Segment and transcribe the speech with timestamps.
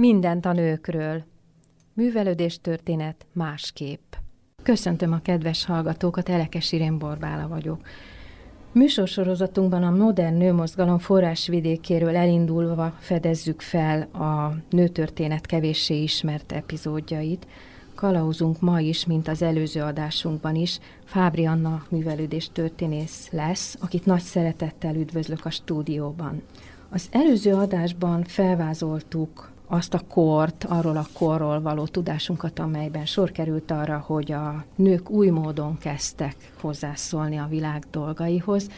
[0.00, 1.24] Mindent a nőkről.
[1.94, 4.14] Művelődés történet másképp.
[4.62, 7.80] Köszöntöm a kedves hallgatókat, Elekes Irén Borbála vagyok.
[8.72, 17.46] Műsorsorozatunkban a modern nőmozgalom forrásvidékéről elindulva fedezzük fel a nőtörténet kevéssé ismert epizódjait.
[17.94, 24.22] Kalauzunk ma is, mint az előző adásunkban is, Fábri Anna művelődés történész lesz, akit nagy
[24.22, 26.42] szeretettel üdvözlök a stúdióban.
[26.90, 33.70] Az előző adásban felvázoltuk azt a kort, arról a korról való tudásunkat, amelyben sor került
[33.70, 38.70] arra, hogy a nők új módon kezdtek hozzászólni a világ dolgaihoz,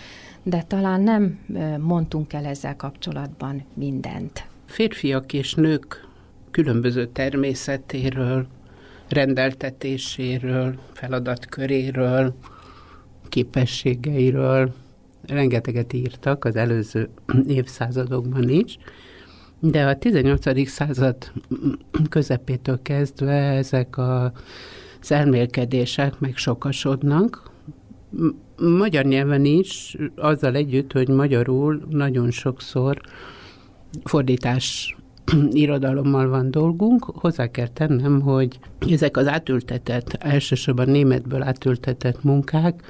[0.43, 1.39] de talán nem
[1.79, 4.47] mondtunk el ezzel kapcsolatban mindent.
[4.67, 6.09] Férfiak és nők
[6.51, 8.47] különböző természetéről,
[9.09, 12.35] rendeltetéséről, feladatköréről,
[13.29, 14.75] képességeiről
[15.27, 17.09] rengeteget írtak az előző
[17.47, 18.79] évszázadokban is,
[19.61, 20.69] de a 18.
[20.69, 21.33] század
[22.09, 24.33] közepétől kezdve ezek a,
[25.01, 27.51] az elmélkedések megsokasodnak.
[28.79, 33.01] Magyar nyelven is, azzal együtt, hogy magyarul nagyon sokszor
[34.05, 34.97] fordítás
[35.51, 37.05] irodalommal van dolgunk.
[37.05, 38.59] Hozzá kell tennem, hogy
[38.91, 42.83] ezek az átültetett, elsősorban németből átültetett munkák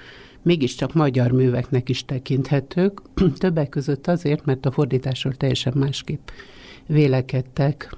[0.42, 3.02] mégiscsak magyar műveknek is tekinthetők,
[3.38, 6.28] többek között azért, mert a fordításról teljesen másképp
[6.90, 7.96] vélekedtek,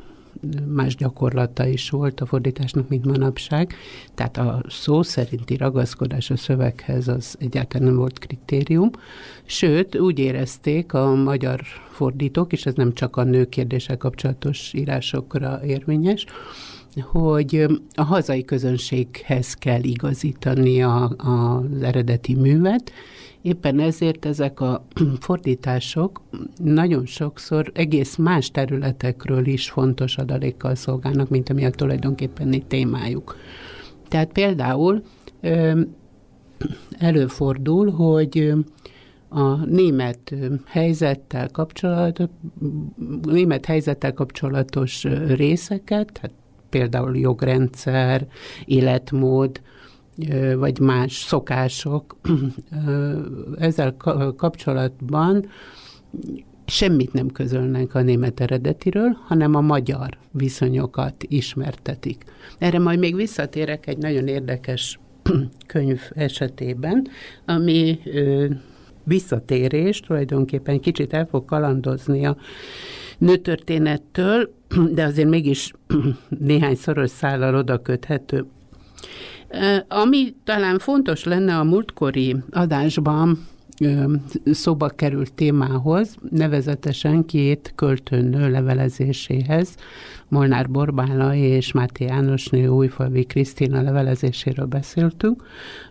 [0.67, 3.75] más gyakorlata is volt a fordításnak, mint manapság.
[4.15, 8.91] Tehát a szó szerinti ragaszkodás a szöveghez az egyáltalán nem volt kritérium.
[9.45, 11.61] Sőt, úgy érezték a magyar
[11.91, 16.27] fordítók, és ez nem csak a nők kérdéssel kapcsolatos írásokra érvényes,
[17.01, 22.93] hogy a hazai közönséghez kell igazítani a, a, az eredeti művet,
[23.43, 24.85] Éppen ezért ezek a
[25.21, 26.23] fordítások
[26.57, 33.37] nagyon sokszor egész más területekről is fontos adalékkal szolgálnak, mint ami a tulajdonképpen témájuk.
[34.09, 35.03] Tehát például
[36.99, 38.53] előfordul, hogy
[39.29, 40.35] a német
[40.67, 42.27] helyzettel kapcsolatos,
[43.23, 46.37] német helyzettel kapcsolatos részeket, tehát
[46.71, 48.27] például jogrendszer,
[48.65, 49.61] életmód,
[50.57, 52.17] vagy más szokások
[53.59, 53.97] ezzel
[54.37, 55.47] kapcsolatban
[56.67, 62.25] semmit nem közölnek a német eredetiről, hanem a magyar viszonyokat ismertetik.
[62.59, 64.99] Erre majd még visszatérek egy nagyon érdekes
[65.67, 67.07] könyv esetében,
[67.47, 67.99] ami
[69.05, 72.37] visszatérés, tulajdonképpen kicsit el fog kalandozni a
[73.19, 74.55] nőtörténettől,
[74.95, 75.73] de azért mégis
[76.29, 78.47] néhány szoros szállal oda köthető
[79.89, 83.47] ami talán fontos lenne a múltkori adásban
[84.45, 89.77] szóba került témához, nevezetesen két költőnő levelezéséhez,
[90.29, 95.45] Molnár Borbála és Máté Jánosné Újfalvi Krisztina levelezéséről beszéltünk,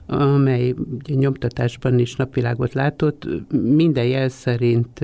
[0.06, 0.74] amely
[1.08, 3.28] nyomtatásban is napvilágot látott.
[3.52, 5.00] Minden jel szerint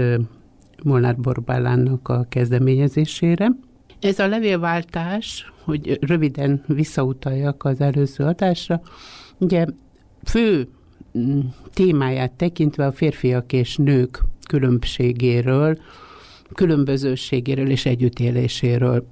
[0.84, 3.47] Molnár Borbálának a kezdeményezésére.
[4.00, 8.81] Ez a levélváltás, hogy röviden visszautaljak az előző adásra,
[9.38, 9.66] ugye
[10.23, 10.67] fő
[11.17, 11.39] mm,
[11.73, 15.78] témáját tekintve a férfiak és nők különbségéről,
[16.53, 19.07] különbözőségéről és együttéléséről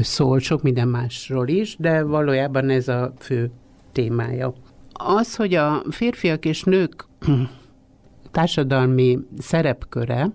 [0.00, 3.50] szól, sok minden másról is, de valójában ez a fő
[3.92, 4.54] témája.
[4.92, 7.06] Az, hogy a férfiak és nők
[8.30, 10.32] társadalmi szerepköre,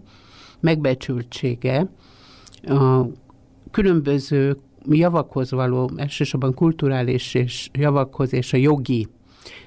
[0.60, 1.90] megbecsültsége
[2.64, 3.06] a
[3.72, 4.58] különböző
[4.90, 9.08] javakhoz való, elsősorban kulturális és javakhoz és a jogi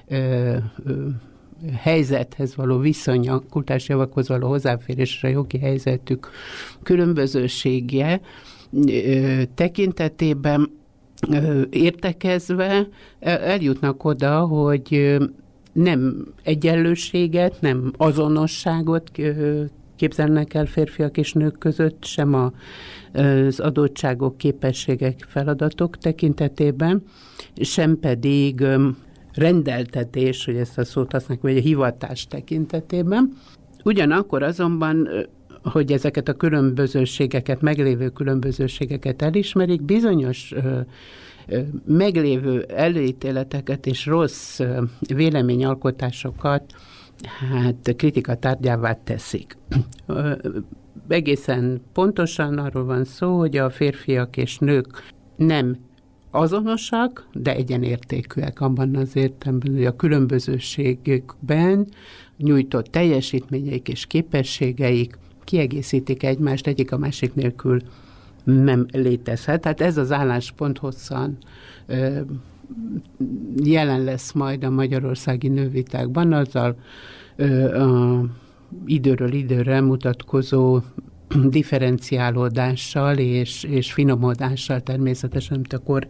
[0.07, 1.07] ö, ö,
[1.75, 6.29] helyzethez való viszonya, kultúrás javakhoz való hozzáférésre, jogi helyzetük
[6.83, 8.21] különbözősége
[8.87, 10.71] ö, tekintetében
[11.29, 12.87] ö, értekezve
[13.19, 15.17] eljutnak oda, hogy
[15.71, 19.11] nem egyenlőséget, nem azonosságot
[19.95, 22.51] képzelnek el férfiak és nők között, sem a,
[23.13, 27.03] az adottságok, képességek, feladatok tekintetében,
[27.55, 28.65] sem pedig
[29.33, 33.33] rendeltetés, hogy ezt a szót használjuk, vagy a hivatás tekintetében.
[33.83, 35.09] Ugyanakkor azonban
[35.63, 40.53] hogy ezeket a különbözőségeket, meglévő különbözőségeket elismerik, bizonyos
[41.85, 44.59] meglévő előítéleteket és rossz
[44.99, 46.63] véleményalkotásokat
[47.51, 49.57] hát kritika tárgyává teszik.
[51.07, 54.87] Egészen pontosan arról van szó, hogy a férfiak és nők
[55.35, 55.77] nem
[56.31, 61.87] azonosak, de egyenértékűek abban az értelemben, hogy a különbözőségükben
[62.37, 67.81] nyújtott teljesítményeik és képességeik kiegészítik egymást, egyik a másik nélkül
[68.43, 69.61] nem létezhet.
[69.61, 71.37] Tehát ez az álláspont hosszan
[71.85, 72.19] ö,
[73.63, 76.75] jelen lesz majd a magyarországi nővitákban, azzal
[77.35, 78.25] ö, a
[78.85, 80.79] időről időre mutatkozó
[81.49, 86.07] differenciálódással és, és finomodással természetesen, amit akkor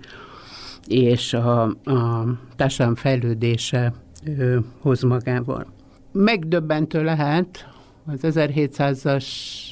[0.88, 2.25] és a, a
[2.56, 3.94] társadalom fejlődése
[4.38, 5.65] ö, hoz magával.
[6.12, 7.69] Megdöbbentő lehet
[8.06, 9.25] az 1700-as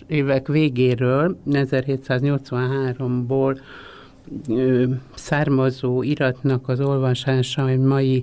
[0.07, 3.59] évek végéről, 1783-ból
[4.49, 8.21] ö, származó iratnak az olvasása egy mai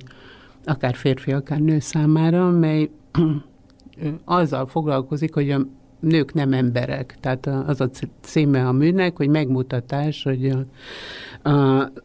[0.65, 2.91] akár férfi, akár nő számára, mely
[4.25, 5.67] azzal foglalkozik, hogy a
[6.01, 7.17] nők nem emberek.
[7.21, 7.91] Tehát az a
[8.21, 10.57] címe a műnek, hogy megmutatás, hogy
[11.43, 11.51] a,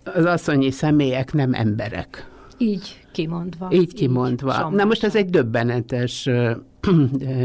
[0.03, 2.29] az asszonyi személyek nem emberek.
[2.57, 3.69] Így kimondva.
[3.71, 4.67] Így kimondva.
[4.69, 6.29] Így, Na most ez egy döbbenetes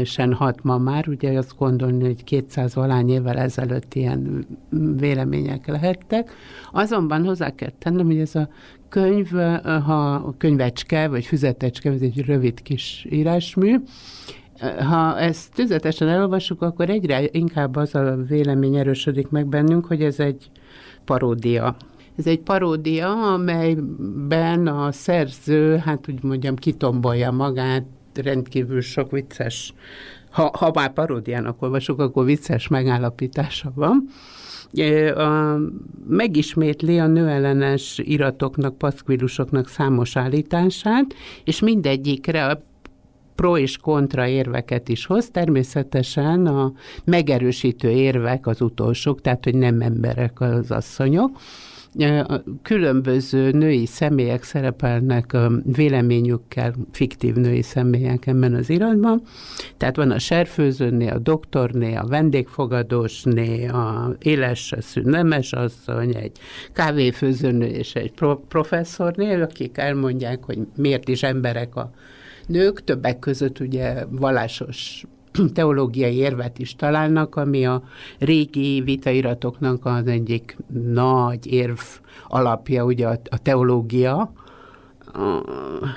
[0.03, 4.45] sen hat ma már, ugye azt gondolni, hogy 200 valány évvel ezelőtt ilyen
[4.97, 6.31] vélemények lehettek.
[6.71, 8.49] Azonban hozzá kell tennem, hogy ez a
[8.89, 9.31] könyv,
[9.85, 13.75] ha könyvecske, vagy füzetecske, ez egy rövid kis írásmű,
[14.59, 20.19] ha ezt tüzetesen elolvassuk, akkor egyre inkább az a vélemény erősödik meg bennünk, hogy ez
[20.19, 20.49] egy
[21.05, 21.75] paródia.
[22.17, 29.73] Ez egy paródia, amelyben a szerző, hát úgy mondjam, kitombolja magát, rendkívül sok vicces,
[30.29, 34.07] ha, ha már paródiának olvasok, akkor vicces megállapítása van.
[35.15, 35.57] A,
[36.07, 41.13] megismétli a nőellenes iratoknak, paszkvilusoknak számos állítását,
[41.43, 42.61] és mindegyikre a
[43.43, 46.73] pro és kontra érveket is hoz, természetesen a
[47.03, 51.39] megerősítő érvek az utolsók, tehát hogy nem emberek az asszonyok.
[52.61, 59.21] Különböző női személyek szerepelnek véleményükkel, fiktív női személyek ebben az iratban.
[59.77, 66.37] Tehát van a serfőzőné, a doktorné, a vendégfogadósné, a éles nemes asszony, egy
[66.73, 71.91] kávéfőzőnő és egy pro- professzorné, akik elmondják, hogy miért is emberek a
[72.47, 75.05] nők, többek között ugye vallásos
[75.53, 77.83] teológiai érvet is találnak, ami a
[78.19, 80.57] régi vitairatoknak az egyik
[80.93, 81.79] nagy érv
[82.27, 84.33] alapja, ugye a, teológia.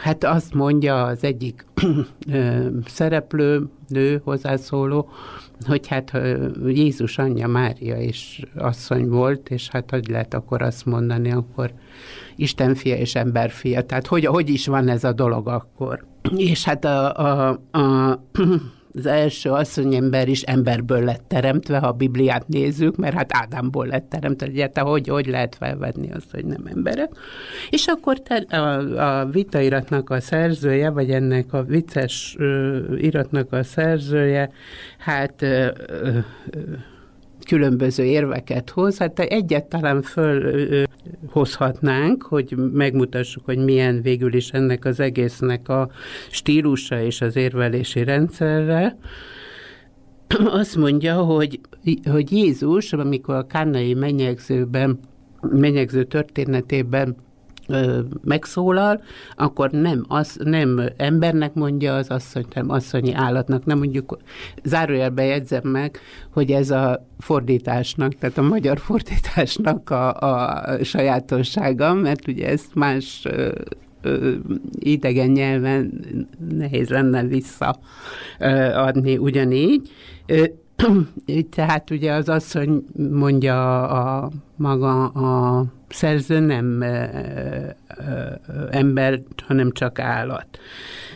[0.03, 1.67] Hát azt mondja az egyik
[2.87, 5.09] szereplő, nő, hozzászóló,
[5.65, 6.13] hogy hát
[6.67, 11.73] Jézus anyja Mária is asszony volt, és hát hogy lehet akkor azt mondani, akkor
[12.37, 13.83] Isten fia és ember fia.
[13.83, 16.05] Tehát hogy, hogy is van ez a dolog akkor?
[16.37, 18.21] És hát a, a, a
[18.97, 24.09] az első asszonyember is emberből lett teremtve, ha a Bibliát nézzük, mert hát Ádámból lett
[24.09, 27.11] teremtve, ugye, te hogy, hogy lehet felvedni azt, hogy nem emberek.
[27.71, 33.63] És akkor te, a, a vitairatnak a szerzője, vagy ennek a vicces ö, iratnak a
[33.63, 34.51] szerzője,
[34.99, 36.19] hát ö, ö,
[37.47, 38.99] különböző érveket hoz.
[38.99, 45.91] Hát egyet talán fölhozhatnánk, hogy megmutassuk, hogy milyen végül is ennek az egésznek a
[46.31, 48.97] stílusa és az érvelési rendszerre.
[50.45, 51.61] Azt mondja, hogy,
[52.05, 54.99] hogy Jézus, amikor a kánai menyegzőben,
[55.41, 57.17] menyegző történetében
[57.69, 59.03] ö, megszólal,
[59.37, 63.65] akkor nem, az, nem embernek mondja az asszony, hanem asszonyi állatnak.
[63.65, 64.19] Nem mondjuk,
[64.65, 65.99] zárójelbe jegyzem meg,
[66.33, 73.23] hogy ez a fordításnak, tehát a magyar fordításnak a, a sajátossága, mert ugye ezt más
[73.25, 73.53] ö,
[74.79, 76.05] idegen nyelven
[76.49, 77.23] nehéz lenne
[78.39, 79.91] visszaadni ugyanígy.
[81.57, 88.41] Tehát ugye az asszony mondja a maga a szerző nem e, e,
[88.71, 90.59] ember, hanem csak állat.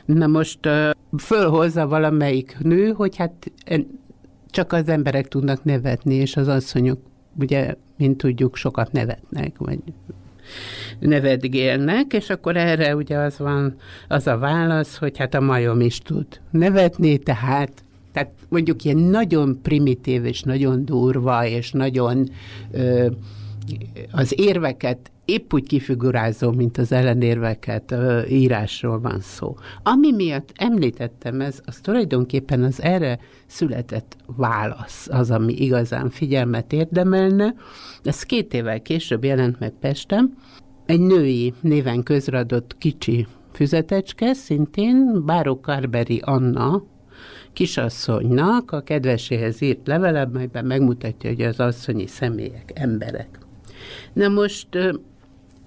[0.05, 3.53] Na most e, fölhozza valamelyik nő, hogy hát
[4.51, 6.99] csak az emberek tudnak nevetni, és az asszonyok
[7.39, 9.79] ugye, mint tudjuk, sokat nevetnek, vagy
[10.99, 13.77] nevetgélnek, és akkor erre ugye az van,
[14.09, 19.59] az a válasz, hogy hát a majom is tud nevetni, tehát tehát mondjuk ilyen nagyon
[19.63, 22.31] primitív és nagyon durva és nagyon
[22.71, 23.07] ö,
[24.11, 27.95] az érveket épp úgy kifigurázó, mint az ellenérveket
[28.29, 29.55] írásról van szó.
[29.83, 37.55] Ami miatt említettem ez, az tulajdonképpen az erre született válasz, az, ami igazán figyelmet érdemelne.
[38.03, 40.37] Ez két évvel később jelent meg Pestem,
[40.87, 46.83] egy női néven közradott kicsi füzetecske, szintén Báró Karberi Anna
[47.53, 53.39] kisasszonynak a kedveséhez írt levele, melyben megmutatja, hogy az asszonyi személyek, emberek.
[54.13, 54.69] Na most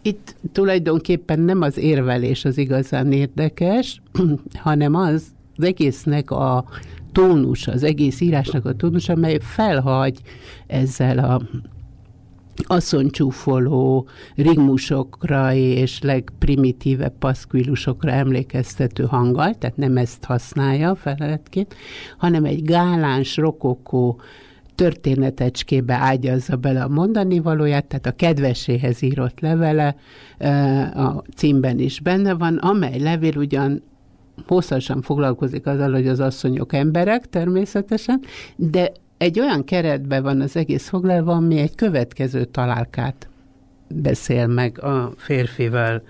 [0.02, 4.02] itt tulajdonképpen nem az érvelés az igazán érdekes,
[4.54, 5.26] hanem az,
[5.58, 6.66] az egésznek a
[7.12, 10.20] tónus, az egész írásnak a tónus, amely felhagy
[10.68, 11.42] ezzel a
[12.64, 21.76] asszonycsúfoló rigmusokra és legprimitívebb paszkvilusokra emlékeztető hanggal, tehát nem ezt használja feleletként,
[22.18, 24.20] hanem egy gáláns, rokokó
[24.76, 29.96] történetecskébe ágyazza bele a mondani valóját, tehát a kedveséhez írott levele
[30.94, 33.84] a címben is benne van, amely levél ugyan
[34.48, 38.22] hosszasan foglalkozik azzal, hogy az asszonyok emberek természetesen,
[38.56, 38.92] de
[39.24, 43.28] egy olyan keretben van az egész foglalva, ami egy következő találkát
[43.88, 46.04] beszél meg a férfivel.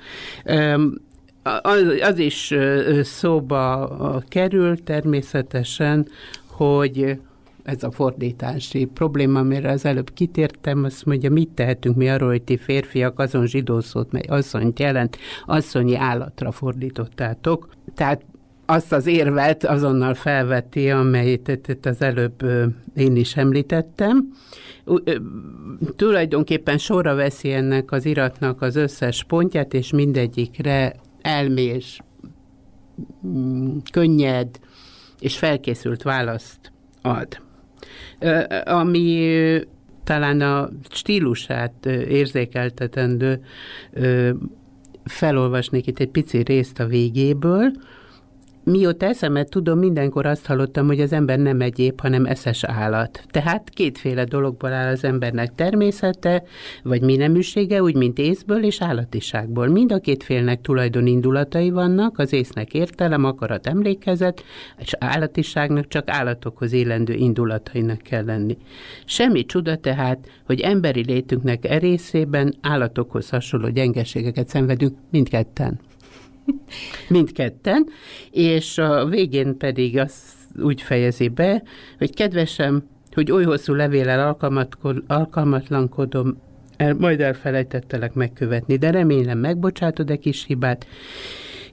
[1.61, 2.53] Az, az is
[3.01, 6.07] szóba kerül természetesen,
[6.47, 7.19] hogy
[7.63, 12.43] ez a fordítási probléma, amire az előbb kitértem, azt mondja, mit tehetünk mi arról, hogy
[12.43, 17.69] ti férfiak azon zsidó szót, mely asszonyt jelent, asszonyi állatra fordítottátok.
[17.95, 18.21] Tehát
[18.73, 22.45] azt az érvet azonnal felveti, amelyet az előbb
[22.95, 24.33] én is említettem.
[25.95, 31.99] Tulajdonképpen sorra veszi ennek az iratnak az összes pontját, és mindegyikre elmés,
[33.27, 34.59] mm, könnyed
[35.19, 37.27] és felkészült választ ad.
[38.65, 39.39] Ami
[40.03, 43.43] talán a stílusát érzékeltetendő,
[45.03, 47.71] felolvasnék itt egy pici részt a végéből,
[48.65, 53.23] Mióta eszemet tudom, mindenkor azt hallottam, hogy az ember nem egyéb, hanem eszes állat.
[53.31, 56.43] Tehát kétféle dologból áll az embernek természete,
[56.83, 59.67] vagy mi neműsége, úgy, mint észből és állatiságból.
[59.67, 64.43] Mind a két félnek tulajdonindulatai vannak, az észnek értelem, akarat, emlékezet,
[64.77, 68.57] és állatiságnak csak állatokhoz élendő indulatainak kell lenni.
[69.05, 71.81] Semmi csuda tehát, hogy emberi létünknek e
[72.61, 75.79] állatokhoz hasonló gyengeségeket szenvedünk mindketten.
[77.09, 77.87] mindketten,
[78.31, 80.21] és a végén pedig azt
[80.61, 81.63] úgy fejezi be,
[81.97, 84.37] hogy kedvesem, hogy oly hosszú levéllel
[85.07, 86.37] alkalmatlankodom,
[86.77, 90.87] el, majd elfelejtettelek megkövetni, de remélem megbocsátod egy kis hibát.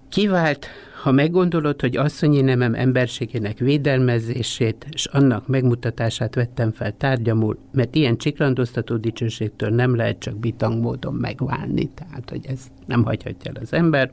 [0.09, 0.67] Kivált,
[1.03, 8.17] ha meggondolod, hogy asszonyi nemem emberségének védelmezését és annak megmutatását vettem fel tárgyamul, mert ilyen
[8.17, 13.73] csiklandoztató dicsőségtől nem lehet csak bitang módon megválni, tehát hogy ez nem hagyhatja el az
[13.73, 14.12] ember.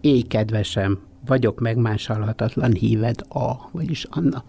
[0.00, 4.44] Éj kedvesem, vagyok megmásolhatatlan híved a, vagyis Anna.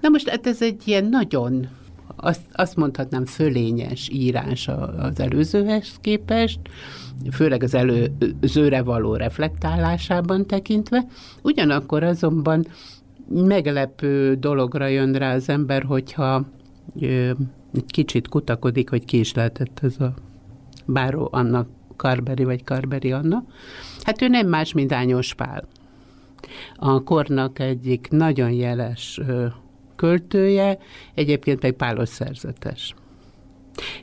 [0.00, 1.68] Na most hát ez egy ilyen nagyon,
[2.16, 6.58] azt, azt mondhatnám fölényes írás az előzőhez képest,
[7.32, 11.06] főleg az előzőre való reflektálásában tekintve.
[11.42, 12.66] Ugyanakkor azonban
[13.28, 16.44] meglepő dologra jön rá az ember, hogyha
[17.00, 17.30] ö,
[17.86, 20.14] kicsit kutakodik, hogy ki is lehetett ez a
[20.86, 23.44] báró annak Karberi vagy Karberi Anna.
[24.02, 25.68] Hát ő nem más, mint Ányos Pál.
[26.76, 29.20] A kornak egyik nagyon jeles
[29.96, 30.78] költője,
[31.14, 32.94] egyébként egy pálos szerzetes.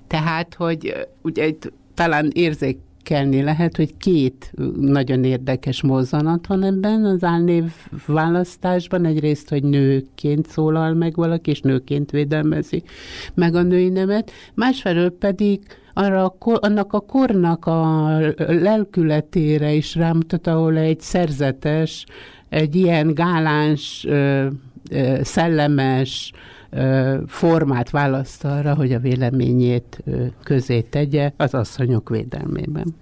[0.08, 2.32] Tehát, hogy ugye itt talán
[3.02, 7.64] érzékelni lehet, hogy két nagyon érdekes mozzanat van ebben az álnév
[8.06, 9.06] választásban.
[9.06, 12.84] Egyrészt, hogy nőként szólal meg valaki, és nőként védelmezi
[13.34, 14.32] meg a női nemet.
[14.54, 15.60] Másfelől pedig
[15.94, 22.06] arra a, annak a kornak a lelkületére is rámutat, ahol egy szerzetes,
[22.50, 24.08] egy ilyen gáláns,
[25.22, 26.32] szellemes
[27.28, 30.04] formát választ arra, hogy a véleményét
[30.44, 32.96] közé tegye az asszonyok védelmében.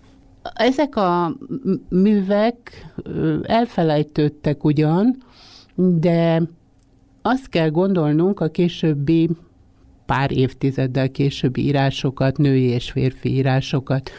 [0.54, 1.36] Ezek a
[1.90, 2.86] művek
[3.42, 5.18] elfelejtődtek ugyan,
[5.76, 6.42] de
[7.22, 9.30] azt kell gondolnunk a későbbi
[10.06, 14.10] pár évtizeddel későbbi írásokat, női és férfi írásokat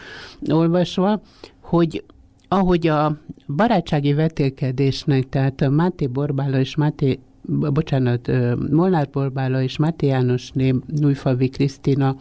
[0.49, 1.23] olvasva,
[1.61, 2.05] hogy
[2.49, 3.17] ahogy a
[3.57, 8.31] barátsági vetélkedésnek, tehát Máté Borbála és Máté bocsánat,
[8.71, 12.17] Molnár Borbála és Máté Jánosné, Nújfalvi Krisztina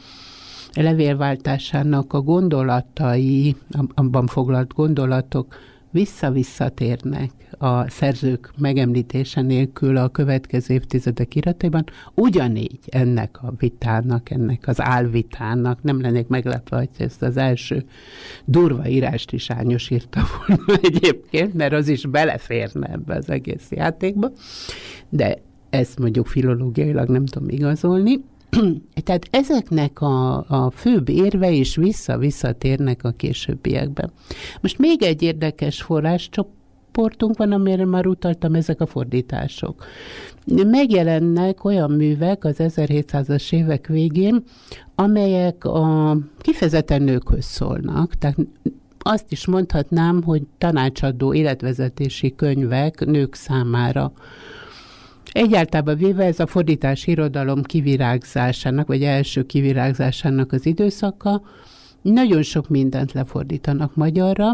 [0.73, 3.55] levélváltásának a gondolatai,
[3.95, 5.55] abban foglalt gondolatok
[5.91, 11.83] visszavisszatérnek a szerzők megemlítése nélkül a következő évtizedek irataiban,
[12.15, 17.83] ugyanígy ennek a vitának, ennek az álvitának, nem lennék meglepve, hogy ezt az első
[18.45, 24.31] durva írást is Ányos írta volna egyébként, mert az is beleférne ebbe az egész játékba,
[25.09, 25.37] de
[25.69, 28.19] ezt mondjuk filológiailag nem tudom igazolni.
[29.03, 34.11] Tehát ezeknek a, a főbb érve is vissza-visszatérnek a későbbiekben.
[34.61, 39.85] Most még egy érdekes forrás csoportunk van, amire már utaltam, ezek a fordítások.
[40.65, 44.43] Megjelennek olyan művek az 1700-as évek végén,
[44.95, 48.37] amelyek a kifejezetten nőkhöz szólnak, tehát
[48.99, 54.11] azt is mondhatnám, hogy tanácsadó életvezetési könyvek nők számára
[55.31, 61.41] Egyáltalán véve ez a fordítás irodalom kivirágzásának, vagy első kivirágzásának az időszaka,
[62.01, 64.51] nagyon sok mindent lefordítanak magyarra,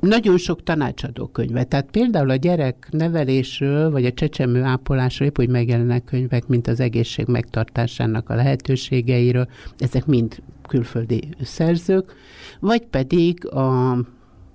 [0.00, 1.68] nagyon sok tanácsadó könyvet.
[1.68, 6.80] Tehát például a gyerek nevelésről, vagy a csecsemő ápolásról épp úgy megjelennek könyvek, mint az
[6.80, 9.48] egészség megtartásának a lehetőségeiről.
[9.78, 12.14] Ezek mind külföldi szerzők.
[12.60, 13.98] Vagy pedig a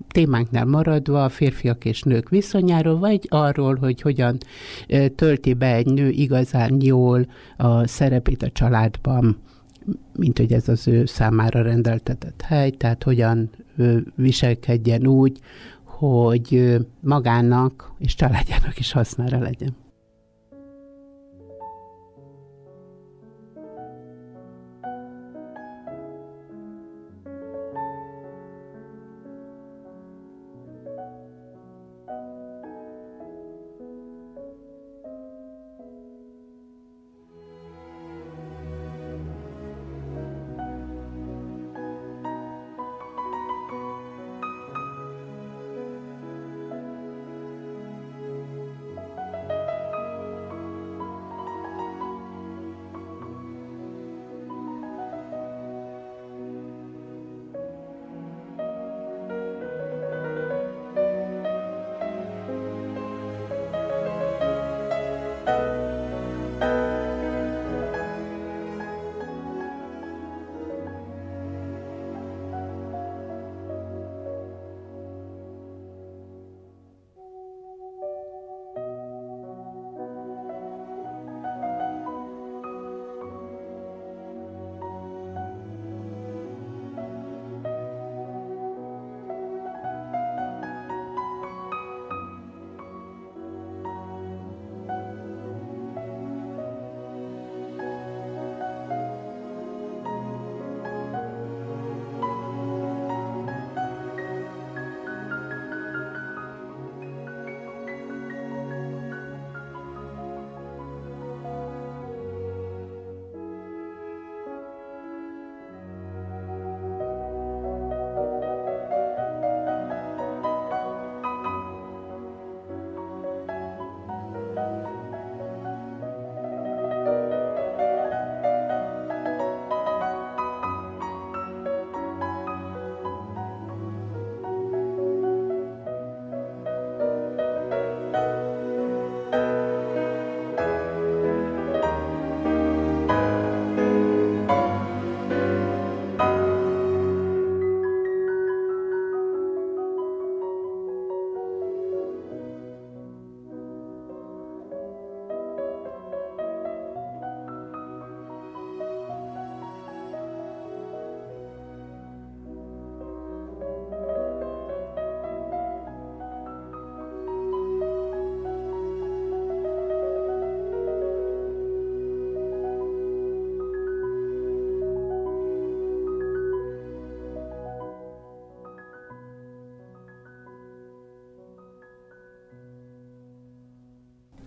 [0.07, 4.37] témánknál maradva a férfiak és nők viszonyáról, vagy arról, hogy hogyan
[5.15, 9.37] tölti be egy nő igazán jól a szerepét a családban,
[10.15, 13.49] mint hogy ez az ő számára rendeltetett hely, tehát hogyan
[14.15, 15.39] viselkedjen úgy,
[15.83, 19.82] hogy magának és családjának is hasznára legyen.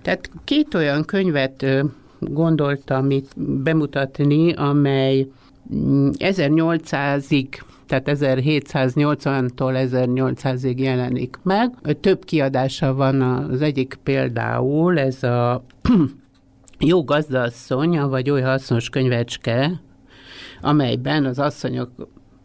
[0.07, 1.67] Tehát két olyan könyvet
[2.21, 5.27] gondoltam itt bemutatni, amely
[6.19, 11.71] 1800-ig mm, tehát 1780-tól 1800-ig jelenik meg.
[12.01, 15.65] Több kiadása van az egyik például, ez a
[16.79, 19.81] Jó gazdasszonya, vagy oly hasznos könyvecske,
[20.61, 21.91] amelyben az asszonyok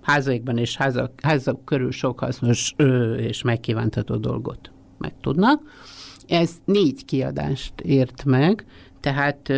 [0.02, 5.62] házaikban és házak, házak körül sok hasznos ö, és megkívántató dolgot megtudnak.
[6.28, 8.66] Ez négy kiadást ért meg,
[9.00, 9.54] tehát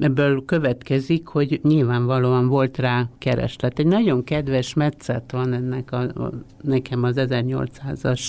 [0.00, 3.78] ebből következik, hogy nyilvánvalóan volt rá kereslet.
[3.78, 8.20] Egy nagyon kedves metszet van ennek a, a nekem az 1800-as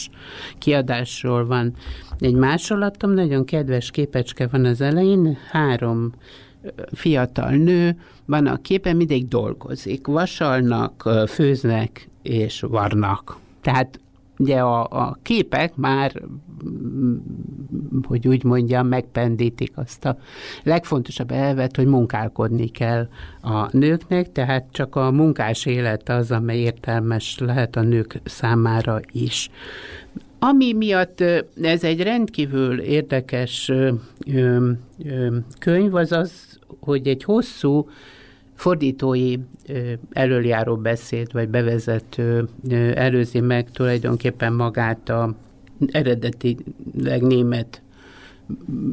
[0.58, 1.74] kiadásról van
[2.20, 6.12] egy másolatom, nagyon kedves képecske van az elején, három
[6.92, 13.38] fiatal nő van a képen, mindig dolgozik, vasalnak, főznek és varnak.
[13.62, 14.00] Tehát
[14.38, 16.22] ugye a, a képek már,
[18.08, 20.18] hogy úgy mondjam, megpendítik azt a
[20.64, 23.08] legfontosabb elvet, hogy munkálkodni kell
[23.42, 29.50] a nőknek, tehát csak a munkás élet az, amely értelmes lehet a nők számára is.
[30.40, 31.22] Ami miatt
[31.62, 33.72] ez egy rendkívül érdekes
[35.60, 37.88] könyv, az az, hogy egy hosszú
[38.56, 39.36] fordítói
[40.12, 42.48] előjáró beszéd vagy bevezető
[42.96, 45.36] előzi meg tulajdonképpen magát a
[45.92, 47.82] eredetileg német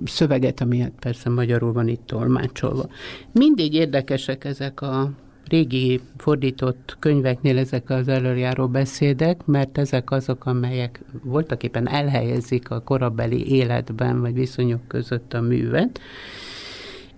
[0.05, 2.89] szöveget, ami hát persze magyarul van itt tolmácsolva.
[3.33, 5.11] Mindig érdekesek ezek a
[5.49, 12.81] régi fordított könyveknél ezek az előjáró beszédek, mert ezek azok, amelyek voltak éppen elhelyezik a
[12.81, 16.01] korabeli életben, vagy viszonyok között a művet,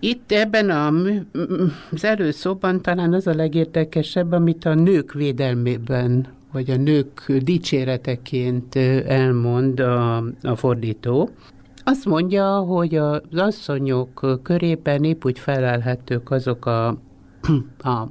[0.04, 0.92] itt ebben a,
[1.92, 9.80] az előszóban talán az a legérdekesebb, amit a nők védelmében, vagy a nők dicséreteként elmond
[9.80, 11.30] a, a fordító.
[11.84, 16.88] Azt mondja, hogy az asszonyok körében épp úgy felelhetők azok a,
[17.92, 18.08] a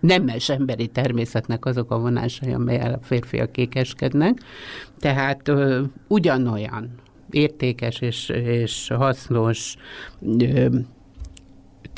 [0.00, 4.38] nemes emberi természetnek azok a vonásai, amelyel a férfiak kékeskednek.
[4.98, 6.90] Tehát ö, ugyanolyan
[7.30, 9.76] értékes és, és hasznos
[10.38, 10.66] ö,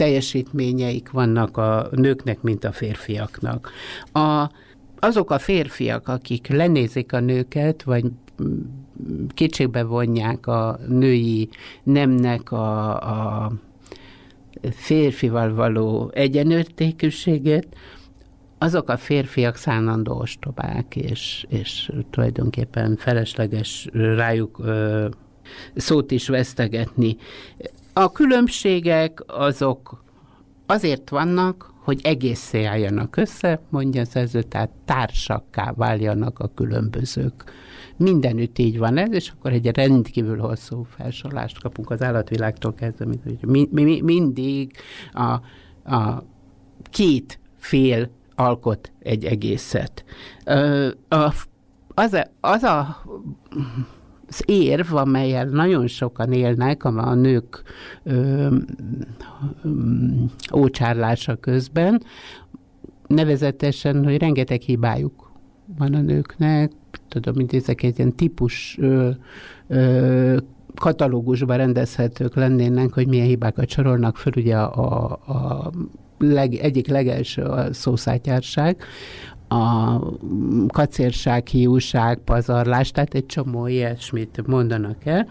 [0.00, 3.70] teljesítményeik vannak a nőknek, mint a férfiaknak.
[4.12, 4.50] A,
[4.98, 8.04] azok a férfiak, akik lenézik a nőket, vagy
[9.28, 11.48] kétségbe vonják a női
[11.82, 13.00] nemnek a,
[13.44, 13.52] a
[14.70, 17.66] férfival való egyenértékűséget,
[18.58, 25.08] azok a férfiak szánandó ostobák, és, és tulajdonképpen felesleges rájuk ö,
[25.74, 27.16] szót is vesztegetni.
[27.92, 30.04] A különbségek azok
[30.66, 37.44] azért vannak, hogy egészé álljanak össze, mondja az ező, tehát társakká váljanak a különbözők.
[37.96, 43.38] Mindenütt így van ez, és akkor egy rendkívül hosszú felsorolást kapunk az állatvilágtól kezdve, hogy
[43.40, 44.72] mi, mi, mindig
[45.12, 45.30] a,
[45.94, 46.24] a
[46.90, 50.04] két fél alkot egy egészet.
[51.08, 51.34] A,
[51.94, 53.04] az, a, az a
[54.30, 57.62] az érv, amelyel nagyon sokan élnek a, nők
[58.02, 58.46] ö,
[59.62, 59.68] ö,
[60.54, 62.02] ócsárlása közben,
[63.06, 65.32] nevezetesen, hogy rengeteg hibájuk
[65.78, 66.72] van a nőknek,
[67.08, 69.10] tudom, mint ezek egy ilyen típus ö,
[69.66, 70.36] ö,
[70.74, 75.70] katalógusban rendezhetők lennének, hogy milyen hibákat sorolnak föl, ugye a, a, a
[76.18, 78.82] leg, egyik legelső a szószátyárság,
[79.50, 79.98] a
[80.68, 85.28] kacérság, hiúság, pazarlás, tehát egy csomó ilyesmit mondanak el.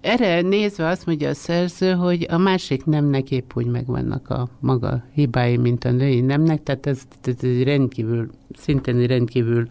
[0.00, 5.04] Erre nézve azt mondja a szerző, hogy a másik nemnek épp úgy megvannak a maga
[5.14, 9.66] hibái, mint a női nemnek, tehát ez, ez egy rendkívül, szintén rendkívül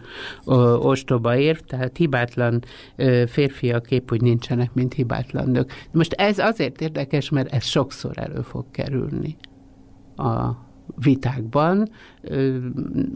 [0.46, 2.64] ö, ostoba érv, tehát hibátlan
[2.96, 5.72] ö, férfiak épp úgy nincsenek, mint hibátlan nők.
[5.92, 9.36] Most ez azért érdekes, mert ez sokszor elő fog kerülni
[10.16, 10.50] a
[10.96, 11.88] vitákban,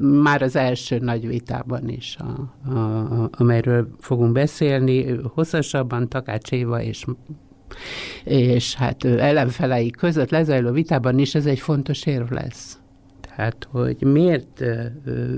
[0.00, 7.04] már az első nagy vitában is, a, a, amelyről fogunk beszélni, hosszasabban Takács Éva és
[8.24, 12.78] és hát ellenfelei között lezajló vitában is ez egy fontos érv lesz.
[13.20, 14.64] Tehát, hogy miért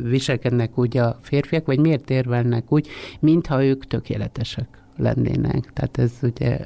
[0.03, 2.89] viselkednek úgy a férfiak, vagy miért érvelnek úgy,
[3.21, 5.73] mintha ők tökéletesek lennének.
[5.73, 6.59] Tehát ez ugye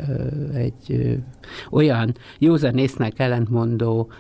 [0.55, 1.19] egy
[1.71, 4.11] olyan józanésznek ellentmondó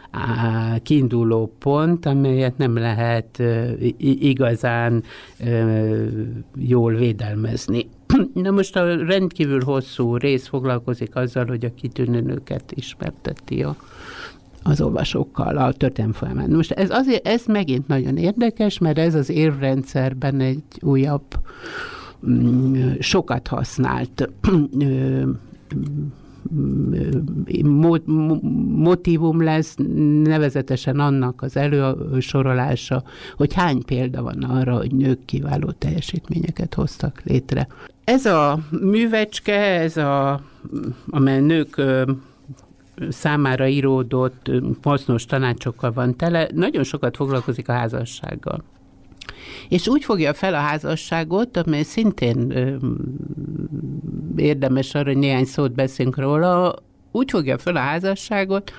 [0.82, 3.42] kiinduló pont, amelyet nem lehet
[3.98, 5.02] igazán
[6.56, 7.88] jól védelmezni.
[8.34, 13.76] Na most a rendkívül hosszú rész foglalkozik azzal, hogy a kitűnő nőket ismerteti a,
[14.62, 16.50] az olvasókkal a történelm folyamán.
[16.50, 21.24] Most ez, azért, ez megint nagyon érdekes, mert ez az érvrendszerben egy újabb
[22.98, 24.30] sokat használt
[28.76, 29.74] motivum lesz,
[30.22, 33.02] nevezetesen annak az elősorolása,
[33.36, 37.66] hogy hány példa van arra, hogy nők kiváló teljesítményeket hoztak létre.
[38.04, 40.40] Ez a művecske, ez a,
[41.10, 41.82] amely nők
[43.08, 44.50] számára íródott
[44.82, 48.62] hasznos tanácsokkal van tele, nagyon sokat foglalkozik a házassággal.
[49.68, 52.76] És úgy fogja fel a házasságot, amely szintén ö,
[54.36, 56.74] érdemes arra, hogy néhány szót beszélünk róla,
[57.10, 58.72] úgy fogja fel a házasságot,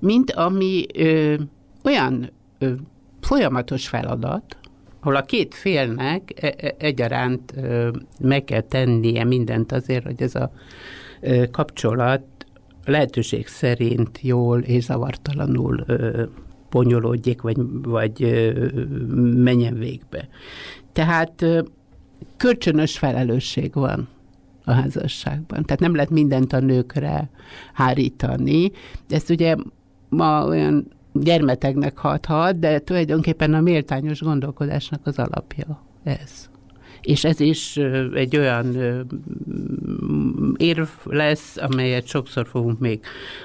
[0.00, 1.34] mint ami ö,
[1.84, 2.72] olyan ö,
[3.20, 4.56] folyamatos feladat,
[5.00, 7.88] ahol a két félnek e, e, egyaránt ö,
[8.20, 10.52] meg kell tennie mindent azért, hogy ez a
[11.20, 12.22] ö, kapcsolat
[12.84, 16.22] lehetőség szerint jól és zavartalanul ö,
[16.74, 18.20] bonyolódjék, vagy, vagy
[19.34, 20.28] menjen végbe.
[20.92, 21.44] Tehát
[22.36, 24.08] kölcsönös felelősség van
[24.64, 25.64] a házasságban.
[25.64, 27.30] Tehát nem lehet mindent a nőkre
[27.72, 28.70] hárítani.
[29.08, 29.56] Ezt ugye
[30.08, 36.48] ma olyan gyermeteknek hathat, de tulajdonképpen a méltányos gondolkodásnak az alapja ez.
[37.02, 37.76] És ez is
[38.14, 38.76] egy olyan
[40.56, 43.00] érv lesz, amelyet sokszor fogunk még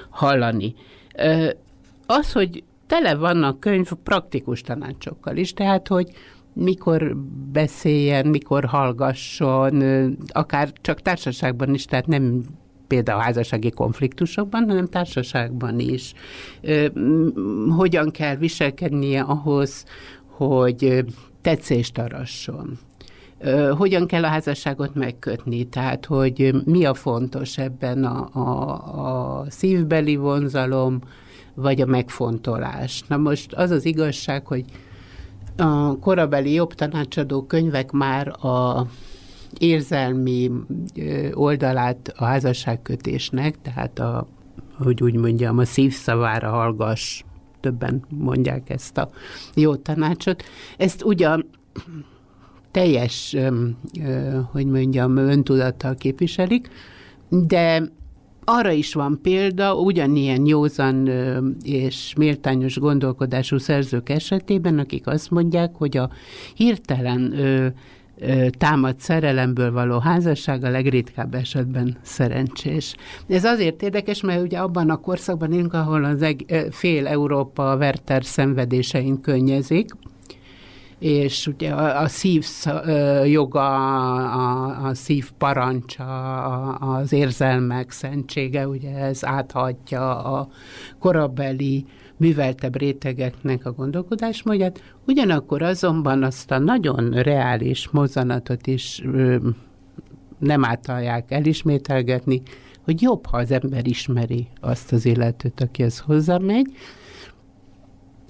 [0.08, 0.74] hallani.
[2.06, 6.10] Az, hogy tele vannak könyv praktikus tanácsokkal is, tehát, hogy
[6.52, 7.16] mikor
[7.52, 9.82] beszéljen, mikor hallgasson,
[10.26, 12.42] akár csak társaságban is, tehát nem
[12.86, 16.12] például házassági konfliktusokban, hanem társaságban is.
[17.76, 19.84] Hogyan kell viselkednie ahhoz,
[20.26, 21.04] hogy
[21.40, 22.78] tetszést arasson.
[23.76, 30.16] Hogyan kell a házasságot megkötni, tehát hogy mi a fontos ebben a, a, a szívbeli
[30.16, 31.00] vonzalom,
[31.60, 33.02] vagy a megfontolás.
[33.08, 34.64] Na most az az igazság, hogy
[35.56, 38.86] a korabeli jobb tanácsadó könyvek már a
[39.58, 40.50] érzelmi
[41.32, 44.26] oldalát a házasságkötésnek, tehát a,
[44.78, 47.22] hogy úgy mondjam, a szívszavára hallgass,
[47.60, 49.10] többen mondják ezt a
[49.54, 50.42] jó tanácsot.
[50.76, 51.48] Ezt ugyan
[52.70, 53.36] teljes,
[54.52, 56.68] hogy mondjam, öntudattal képviselik,
[57.28, 57.92] de
[58.44, 61.10] arra is van példa, ugyanilyen józan
[61.62, 66.10] és méltányos gondolkodású szerzők esetében, akik azt mondják, hogy a
[66.54, 67.34] hirtelen
[68.58, 72.94] támad szerelemből való házasság a legritkább esetben szerencsés.
[73.28, 78.24] Ez azért érdekes, mert ugye abban a korszakban élünk, ahol az eg- fél Európa Werther
[78.24, 79.90] szenvedésein könnyezik,
[81.00, 82.46] és ugye a, a szív
[83.24, 83.74] joga,
[84.32, 86.04] a, a szív parancsa,
[86.74, 90.48] az érzelmek szentsége, ugye ez áthatja a
[90.98, 91.84] korabeli
[92.16, 99.36] műveltebb rétegeknek a gondolkodásmódját, ugyanakkor azonban azt a nagyon reális mozzanatot is ö,
[100.38, 102.42] nem általják elismételgetni,
[102.84, 106.66] hogy jobb, ha az ember ismeri azt az illetőt, akihez hozzámegy,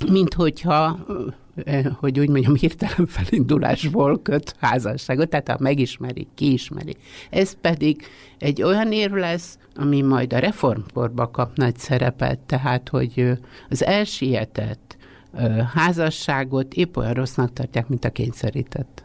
[0.09, 0.99] mint hogyha
[1.65, 6.97] Eh, hogy úgy mondjam, hirtelen felindulásból köt házasságot, tehát ha megismeri, kiismeri.
[7.31, 8.03] Ez pedig
[8.39, 13.33] egy olyan érv lesz, ami majd a reformkorba kap nagy szerepet, tehát hogy
[13.71, 14.97] az elsietett
[15.75, 19.05] házasságot épp olyan rossznak tartják, mint a kényszerített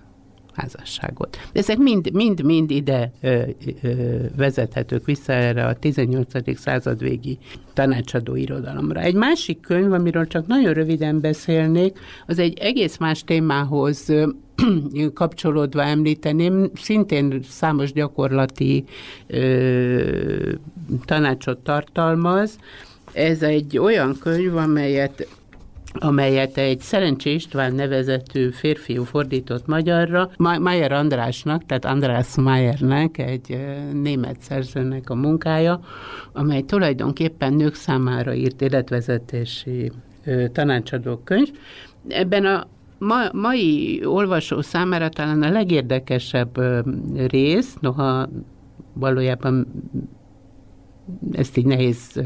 [0.56, 1.38] házasságot.
[1.54, 1.78] De ezek
[2.13, 3.41] mind-mind ide ö,
[3.82, 3.89] ö,
[4.38, 6.60] vezethetők vissza erre a 18.
[6.60, 7.38] század végi
[7.74, 9.00] tanácsadó irodalomra.
[9.00, 14.13] Egy másik könyv, amiről csak nagyon röviden beszélnék, az egy egész más témához
[15.13, 18.84] kapcsolódva említeném, szintén számos gyakorlati
[19.28, 20.52] ö,
[21.06, 22.58] tanácsot tartalmaz.
[23.13, 25.28] Ez egy olyan könyv, amelyet
[26.00, 33.58] amelyet egy Szerencsé István nevezetű férfiú fordított magyarra, Mayer Andrásnak, tehát András Mayernek, egy
[33.94, 35.80] német szerzőnek a munkája,
[36.34, 39.92] amely tulajdonképpen nők számára írt életvezetési
[40.52, 41.52] tanácsadó könyv.
[42.08, 46.62] Ebben a ma, mai olvasó számára talán a legérdekesebb
[47.28, 48.30] rész, noha
[48.94, 49.68] valójában
[51.32, 52.22] ezt így nehéz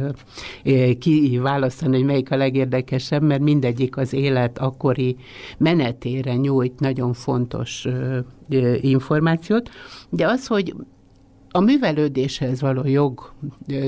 [1.00, 5.16] kiválasztani, hogy melyik a legérdekesebb, mert mindegyik az élet akkori
[5.58, 7.88] menetére nyújt nagyon fontos
[8.82, 9.70] információt,
[10.10, 10.76] de az, hogy
[11.52, 13.34] a művelődéshez való jog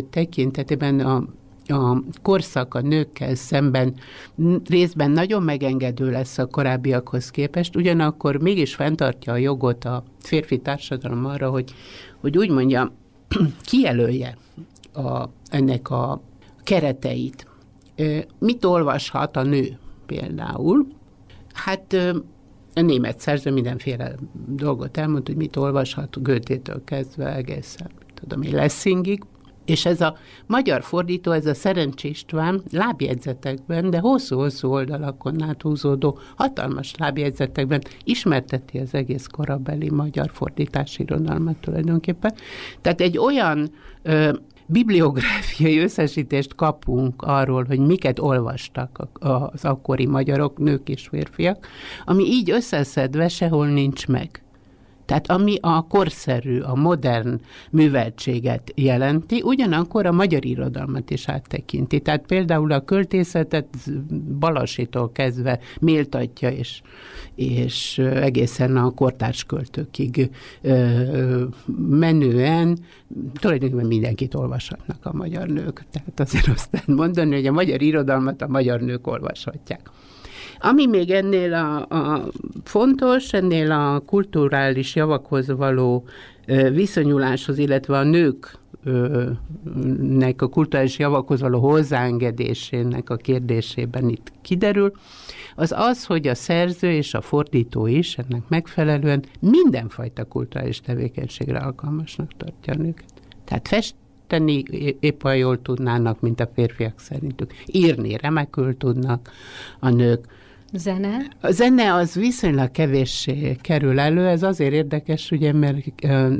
[0.09, 1.23] tekintetében a
[1.67, 3.93] a korszak a nőkkel szemben
[4.65, 11.25] részben nagyon megengedő lesz a korábbiakhoz képest, ugyanakkor mégis fenntartja a jogot a férfi társadalom
[11.25, 11.73] arra, hogy,
[12.19, 12.91] hogy úgy mondja,
[13.69, 14.37] kijelölje
[14.93, 16.21] a, ennek a
[16.63, 17.47] kereteit.
[18.39, 20.87] Mit olvashat a nő például?
[21.53, 21.93] Hát
[22.73, 24.15] a német szerző mindenféle
[24.47, 29.23] dolgot elmond, hogy mit olvashat Götétől kezdve egészen, tudom én, Lessingig.
[29.65, 36.95] És ez a magyar fordító, ez a Szerencs István lábjegyzetekben, de hosszú-hosszú oldalakon áthúzódó hatalmas
[36.97, 42.33] lábjegyzetekben ismerteti az egész korabeli magyar fordítási irodalmat tulajdonképpen.
[42.81, 44.33] Tehát egy olyan ö,
[44.71, 51.67] bibliográfiai összesítést kapunk arról, hogy miket olvastak az akkori magyarok, nők és férfiak,
[52.05, 54.43] ami így összeszedve sehol nincs meg.
[55.11, 61.99] Tehát ami a korszerű, a modern műveltséget jelenti, ugyanakkor a magyar irodalmat is áttekinti.
[61.99, 63.67] Tehát például a költészetet
[64.39, 66.81] Balasitól kezdve méltatja, és,
[67.35, 70.29] és egészen a kortárs költőkig
[71.89, 72.79] menően
[73.33, 75.85] tulajdonképpen mindenkit olvashatnak a magyar nők.
[75.91, 79.89] Tehát azért azt mondani, hogy a magyar irodalmat a magyar nők olvashatják.
[80.61, 82.27] Ami még ennél a, a
[82.63, 86.03] fontos, ennél a kulturális javakhoz való
[86.71, 88.59] viszonyuláshoz, illetve a nők
[90.01, 94.91] nek a kulturális javakhoz való hozzáengedésének a kérdésében itt kiderül,
[95.55, 102.31] az az, hogy a szerző és a fordító is ennek megfelelően mindenfajta kulturális tevékenységre alkalmasnak
[102.37, 103.13] tartja a nőket.
[103.45, 104.63] Tehát festeni
[104.99, 107.53] épp olyan jól tudnának, mint a férfiak szerintük.
[107.65, 109.31] Írni remekül tudnak
[109.79, 110.25] a nők,
[110.73, 111.27] Zene?
[111.41, 115.85] A zene az viszonylag kevéssé kerül elő, ez azért érdekes, ugye, mert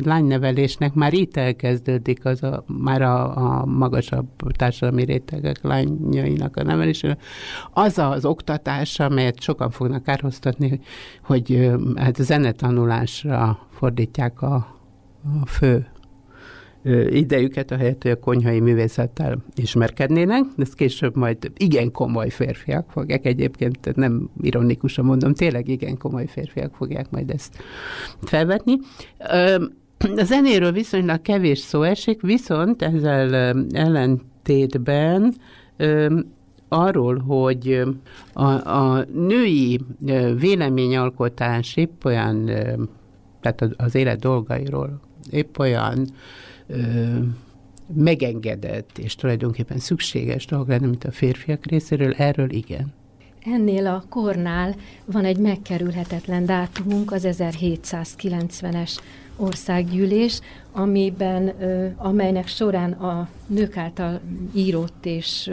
[0.06, 7.18] lánynevelésnek már itt elkezdődik az a, már a, a magasabb társadalmi rétegek lányainak a nevelése.
[7.74, 10.80] Az az oktatás, amelyet sokan fognak kárhoztatni, hogy,
[11.24, 14.56] hogy hát zenetanulásra fordítják a,
[15.42, 15.88] a fő
[17.10, 23.26] idejüket, ahelyett, hogy a konyhai művészettel ismerkednének, de ezt később majd igen komoly férfiak fogják
[23.26, 27.64] egyébként, nem ironikusan mondom, tényleg igen komoly férfiak fogják majd ezt
[28.22, 28.80] felvetni.
[30.16, 35.36] A zenéről viszonylag kevés szó esik, viszont ezzel ellentétben
[36.68, 37.84] arról, hogy
[38.34, 39.80] a, a női
[40.40, 42.46] véleményalkotás épp olyan,
[43.42, 45.00] tehát az élet dolgairól
[45.32, 46.08] épp olyan
[47.94, 52.94] megengedett és tulajdonképpen szükséges dolog lenne, mint a férfiak részéről, erről igen.
[53.46, 58.98] Ennél a kornál van egy megkerülhetetlen dátumunk, az 1790-es
[59.36, 60.40] országgyűlés,
[60.72, 61.48] amiben,
[61.98, 64.20] amelynek során a nők által
[64.54, 65.52] írott és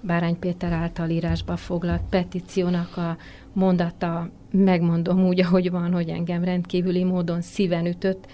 [0.00, 3.16] Bárány Péter által írásba foglalt petíciónak a
[3.52, 8.26] mondata, megmondom úgy, ahogy van, hogy engem rendkívüli módon szíven ütött,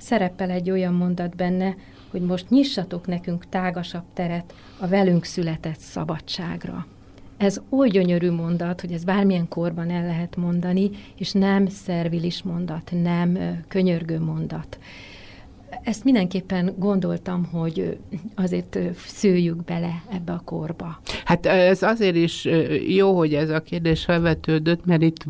[0.00, 1.76] szerepel egy olyan mondat benne,
[2.10, 6.86] hogy most nyissatok nekünk tágasabb teret a velünk született szabadságra.
[7.36, 12.92] Ez oly gyönyörű mondat, hogy ez bármilyen korban el lehet mondani, és nem szervilis mondat,
[13.02, 14.78] nem könyörgő mondat.
[15.82, 17.98] Ezt mindenképpen gondoltam, hogy
[18.34, 21.00] azért szőjük bele ebbe a korba.
[21.24, 22.48] Hát ez azért is
[22.88, 25.24] jó, hogy ez a kérdés felvetődött, mert itt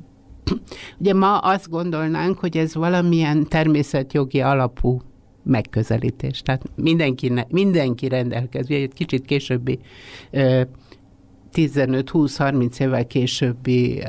[0.98, 5.00] Ugye ma azt gondolnánk, hogy ez valamilyen természetjogi alapú
[5.42, 6.42] megközelítés.
[6.42, 9.78] Tehát mindenki, mindenki rendelkezik, egy kicsit későbbi
[11.52, 14.02] 15-20-30 évvel későbbi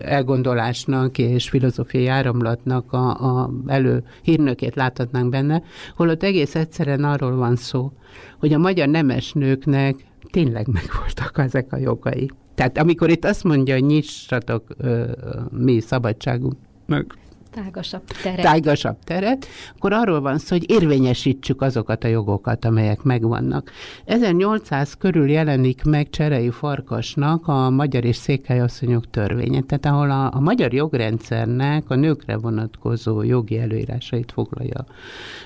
[0.00, 5.62] elgondolásnak és filozófiai áramlatnak a, a elő hírnökét láthatnánk benne,
[5.96, 7.92] holott egész egyszerűen arról van szó,
[8.38, 9.96] hogy a magyar nemes nőknek
[10.30, 12.30] tényleg megvoltak ezek a jogai.
[12.54, 15.04] Tehát amikor itt azt mondja, hogy nyissatok ö,
[15.50, 17.18] mi szabadságunknak,
[17.54, 18.40] tágasabb teret.
[18.40, 23.70] tágasabb teret, akkor arról van szó, hogy érvényesítsük azokat a jogokat, amelyek megvannak.
[24.04, 30.40] 1800 körül jelenik meg Cserei Farkasnak a magyar és székelyasszonyok törvénye, tehát ahol a, a
[30.40, 34.84] magyar jogrendszernek a nőkre vonatkozó jogi előírásait foglalja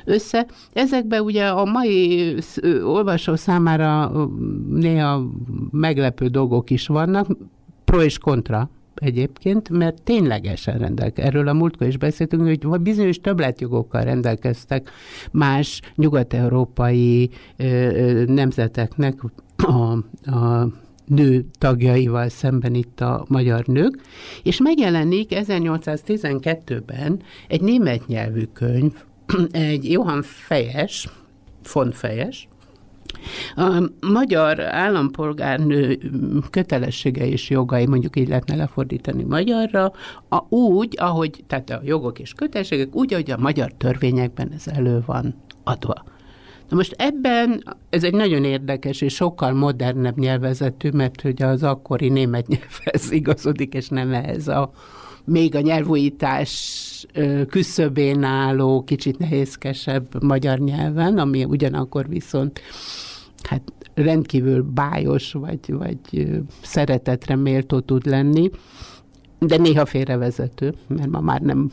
[0.05, 0.47] össze.
[0.73, 2.35] Ezekben ugye a mai
[2.85, 4.13] olvasó számára
[4.71, 5.31] néha
[5.71, 7.27] meglepő dolgok is vannak,
[7.85, 11.25] pro és kontra egyébként, mert ténylegesen rendelkeztek.
[11.25, 14.91] Erről a múltkor is beszéltünk, hogy bizonyos többletjogokkal rendelkeztek
[15.33, 17.31] más nyugat-európai
[18.27, 19.15] nemzeteknek
[19.57, 19.93] a,
[20.31, 20.69] a
[21.05, 24.01] nő tagjaival szemben itt a magyar nők,
[24.43, 28.93] és megjelenik 1812-ben egy német nyelvű könyv,
[29.51, 31.09] egy Johann Fejes,
[31.73, 32.49] von Fejes,
[33.57, 35.99] a magyar állampolgárnő
[36.51, 39.93] kötelessége és jogai, mondjuk így lehetne lefordítani magyarra,
[40.29, 45.03] a, úgy, ahogy, tehát a jogok és kötelességek, úgy, ahogy a magyar törvényekben ez elő
[45.07, 46.05] van adva.
[46.69, 52.09] Na most ebben ez egy nagyon érdekes és sokkal modernebb nyelvezetű, mert ugye az akkori
[52.09, 54.71] német nyelvhez igazodik, és nem ez a
[55.29, 57.07] még a nyelvújítás
[57.49, 62.61] küszöbén álló, kicsit nehézkesebb magyar nyelven, ami ugyanakkor viszont
[63.43, 63.63] hát
[63.95, 66.29] rendkívül bájos, vagy, vagy
[66.63, 68.51] szeretetre méltó tud lenni,
[69.39, 71.71] de néha félrevezető, mert ma már nem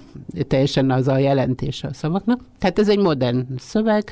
[0.48, 2.42] teljesen az a jelentése a szavaknak.
[2.60, 4.12] Tehát ez egy modern szöveg,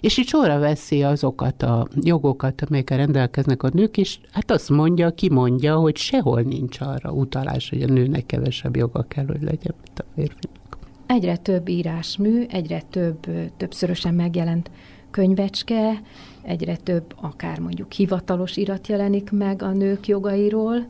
[0.00, 5.10] és itt sorra veszi azokat a jogokat, amelyekkel rendelkeznek a nők, és hát azt mondja,
[5.10, 9.74] ki mondja, hogy sehol nincs arra utalás, hogy a nőnek kevesebb joga kell, hogy legyen,
[9.82, 10.78] mint a férfinak.
[11.06, 13.26] egyre több írásmű, egyre több,
[13.56, 14.70] többszörösen megjelent
[15.10, 16.02] könyvecske,
[16.42, 20.86] egyre több akár mondjuk hivatalos irat jelenik meg a nők jogairól,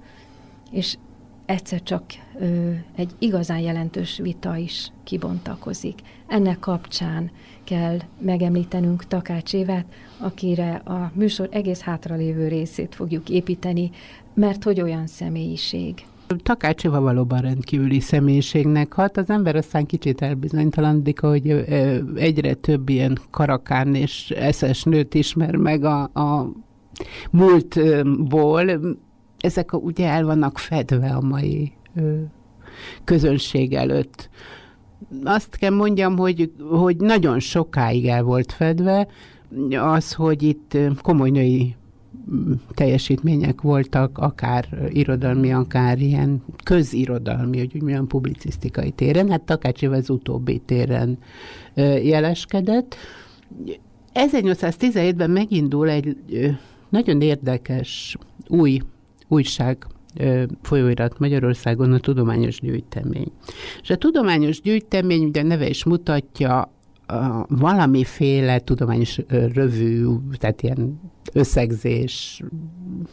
[0.70, 0.96] és
[1.46, 2.02] egyszer csak
[2.40, 5.98] ö, egy igazán jelentős vita is kibontakozik.
[6.26, 7.30] Ennek kapcsán
[7.64, 9.86] kell megemlítenünk Takács Évát,
[10.18, 13.90] akire a műsor egész hátralévő részét fogjuk építeni,
[14.34, 16.04] mert hogy olyan személyiség.
[16.42, 19.16] Takácsiva valóban rendkívüli személyiségnek hat.
[19.16, 21.50] Az ember aztán kicsit elbizonytalanodik, hogy
[22.14, 26.52] egyre több ilyen karakán és eszes nőt ismer meg a, a
[27.30, 28.80] múltból.
[29.44, 31.72] Ezek ugye el vannak fedve a mai
[33.04, 34.28] közönség előtt.
[35.24, 39.08] Azt kell mondjam, hogy, hogy nagyon sokáig el volt fedve,
[39.78, 41.74] az, hogy itt komoly női
[42.74, 50.10] teljesítmények voltak, akár irodalmi, akár ilyen közirodalmi, hogy úgy milyen publicisztikai téren, hát Takácsi az
[50.10, 51.18] utóbbi téren
[52.02, 52.96] jeleskedett.
[54.14, 56.16] 1817-ben megindul egy
[56.88, 58.16] nagyon érdekes
[58.48, 58.80] új
[59.28, 59.86] újság
[60.62, 63.32] folyóirat Magyarországon a tudományos gyűjtemény.
[63.82, 66.72] És a tudományos gyűjtemény, ugye neve is mutatja,
[67.06, 70.06] a valamiféle tudományos rövű,
[70.38, 71.00] tehát ilyen
[71.32, 72.42] összegzés,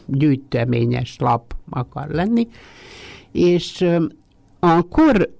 [0.06, 2.48] gyűjteményes lap akar lenni,
[3.32, 3.86] és
[4.58, 5.30] a kor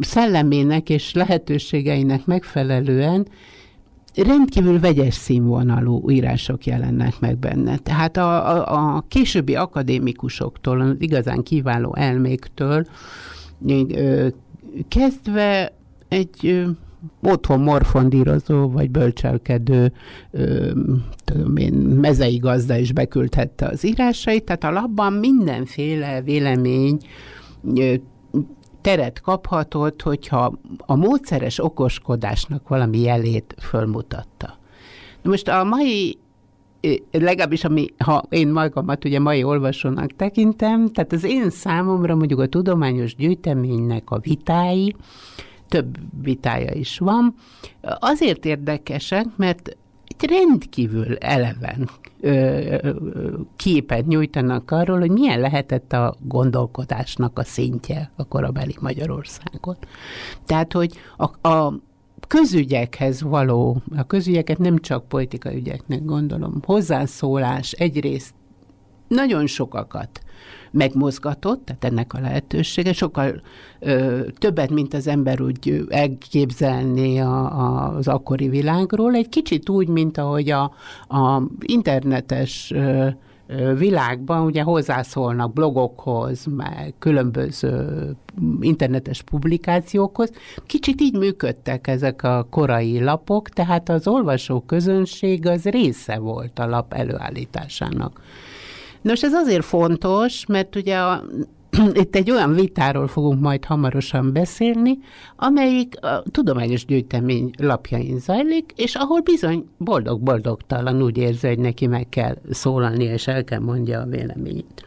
[0.00, 3.26] szellemének és lehetőségeinek megfelelően
[4.16, 7.76] rendkívül vegyes színvonalú írások jelennek meg benne.
[7.76, 12.86] Tehát a, a, a későbbi akadémikusoktól, az igazán kiváló elméktől
[14.88, 15.72] kezdve
[16.08, 16.66] egy
[17.22, 19.92] otthon morfondírozó vagy bölcselkedő
[20.30, 20.70] ö,
[21.24, 26.98] tudom én, mezei gazda is beküldhette az írásait, tehát a labban mindenféle vélemény
[27.74, 27.94] ö,
[28.80, 34.58] teret kaphatott, hogyha a módszeres okoskodásnak valami jelét fölmutatta.
[35.22, 36.18] Na most a mai
[37.10, 42.46] legalábbis ami, ha én magamat ugye mai olvasónak tekintem, tehát az én számomra mondjuk a
[42.46, 44.96] tudományos gyűjteménynek a vitái,
[45.68, 47.34] több vitája is van.
[47.82, 49.76] Azért érdekesek, mert
[50.06, 51.88] egy rendkívül eleven
[53.56, 59.76] képet nyújtanak arról, hogy milyen lehetett a gondolkodásnak a szintje a korabeli Magyarországon.
[60.46, 61.74] Tehát, hogy a, a
[62.28, 68.34] közügyekhez való, a közügyeket nem csak politikai ügyeknek gondolom, hozzászólás egyrészt
[69.08, 70.20] nagyon sokakat
[70.70, 73.40] megmozgatott, tehát ennek a lehetősége, sokkal
[73.78, 79.88] ö, többet, mint az ember úgy elképzelné a, a, az akkori világról, egy kicsit úgy,
[79.88, 80.62] mint ahogy a,
[81.08, 83.08] a internetes ö,
[83.78, 88.10] világban ugye hozzászólnak blogokhoz, meg különböző
[88.60, 90.30] internetes publikációkhoz.
[90.66, 96.66] Kicsit így működtek ezek a korai lapok, tehát az olvasó közönség az része volt a
[96.66, 98.20] lap előállításának.
[99.02, 101.24] Nos, ez azért fontos, mert ugye a,
[102.02, 104.98] itt egy olyan vitáról fogunk majd hamarosan beszélni,
[105.36, 112.08] amelyik a tudományos gyűjtemény lapjain zajlik, és ahol bizony boldog-boldogtalan úgy érzi, hogy neki meg
[112.08, 114.84] kell szólalni, és el kell mondja a véleményét.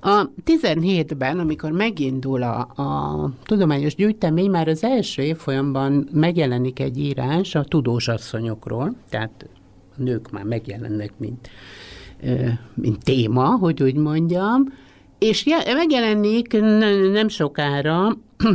[0.00, 7.54] A 17-ben, amikor megindul a, a tudományos gyűjtemény, már az első évfolyamban megjelenik egy írás
[7.54, 9.48] a tudós asszonyokról, tehát
[9.96, 11.48] a nők már megjelennek, mint
[12.74, 14.72] mint téma, hogy úgy mondjam,
[15.18, 16.60] és megjelenik
[17.12, 18.16] nem sokára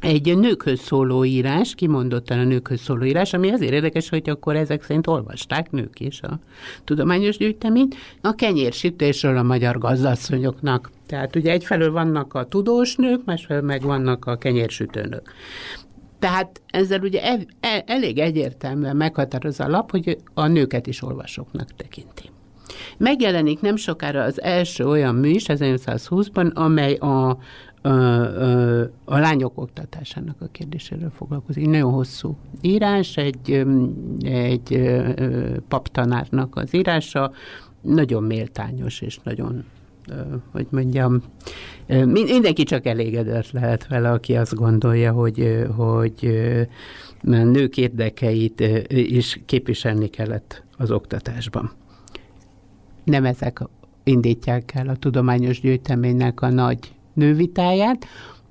[0.00, 4.82] egy nőkhöz szóló írás, kimondottan a nőkhöz szóló írás, ami azért érdekes, hogy akkor ezek
[4.82, 6.38] szerint olvasták nők is a
[6.84, 10.90] tudományos gyűjteményt, a kenyérsítésről a magyar gazdasszonyoknak.
[11.06, 15.32] Tehát ugye egyfelől vannak a tudós nők, másfelől meg vannak a kenyérsütőnök.
[16.18, 17.46] Tehát ezzel ugye el,
[17.86, 22.30] elég egyértelműen meghatároz a lap, hogy a nőket is olvasóknak tekinti.
[22.96, 27.38] Megjelenik nem sokára az első olyan mű is, 1920-ban, amely a,
[27.82, 31.66] a, a, a lányok oktatásának a kérdéséről foglalkozik.
[31.66, 33.66] Nagyon hosszú írás, egy,
[34.20, 34.90] egy
[35.68, 37.32] paptanárnak az írása,
[37.80, 39.64] nagyon méltányos és nagyon
[40.52, 41.22] hogy mondjam,
[42.06, 46.40] mindenki csak elégedett lehet vele, aki azt gondolja, hogy, hogy
[47.22, 48.60] nők érdekeit
[48.90, 51.72] is képviselni kellett az oktatásban
[53.08, 53.62] nem ezek
[54.04, 58.06] indítják el a tudományos gyűjteménynek a nagy nővitáját,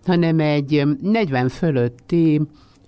[0.06, 2.42] hanem egy 40 fölötti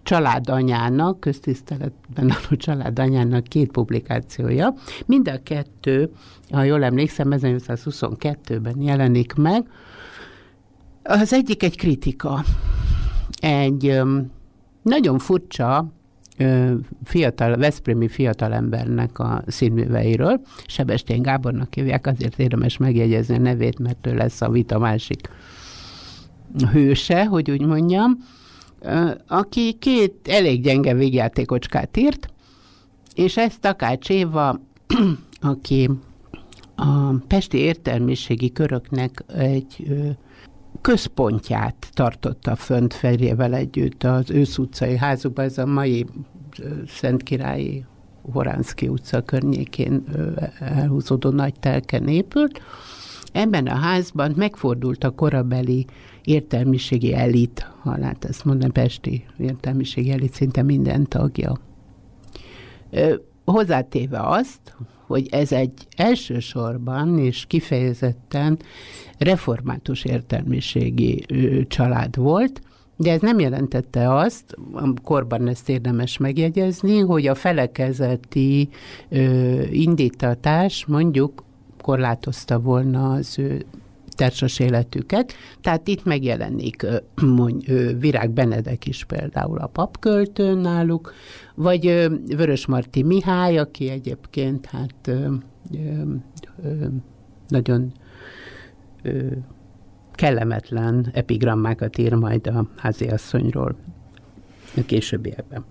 [0.04, 4.74] családanyának, köztiszteletben álló családanyának két publikációja.
[5.06, 6.12] Mind a kettő,
[6.52, 9.68] ha jól emlékszem, 1922-ben jelenik meg.
[11.04, 12.44] Az egyik egy kritika,
[13.40, 14.02] egy
[14.82, 15.88] nagyon furcsa
[17.04, 20.42] fiatal, Veszprémi fiatalembernek a színműveiről.
[20.66, 25.30] Sebestyén Gábornak hívják, azért érdemes megjegyezni a nevét, mert ő lesz a vita másik
[26.72, 28.18] hőse, hogy úgy mondjam,
[29.28, 32.30] aki két elég gyenge végjátékocskát írt,
[33.16, 34.60] és ezt Takács Éva,
[35.42, 35.90] aki
[36.76, 39.88] a pesti értelmiségi köröknek egy
[40.82, 46.06] központját tartotta fönt férjével együtt az ősz utcai házukban, ez a mai
[46.88, 47.86] Szentkirályi
[48.32, 50.04] Horánszki utca környékén
[50.60, 52.62] elhúzódó nagy telken épült.
[53.32, 55.86] Ebben a házban megfordult a korabeli
[56.24, 61.58] értelmiségi elit, ha lehet ezt mondani, pesti értelmiségi elit szinte minden tagja.
[63.46, 64.76] Hozzátéve azt,
[65.08, 68.60] hogy ez egy elsősorban és kifejezetten
[69.20, 71.26] református értelmiségi
[71.68, 72.62] család volt,
[72.96, 74.56] de ez nem jelentette azt,
[75.04, 78.70] korban ezt érdemes megjegyezni, hogy a felekezeti
[79.72, 81.44] indítatás mondjuk
[81.82, 83.66] korlátozta volna az ő
[84.10, 85.34] társas életüket.
[85.62, 86.86] Tehát itt megjelenik
[87.22, 91.14] mondj, Virág Benedek is például a papköltő náluk,
[91.56, 95.12] vagy Vörös Marti Mihály, aki egyébként hát
[97.48, 97.92] nagyon
[99.02, 99.26] ö,
[100.14, 103.76] kellemetlen epigrammákat ír majd a háziasszonyról
[104.76, 105.66] a későbbiekben.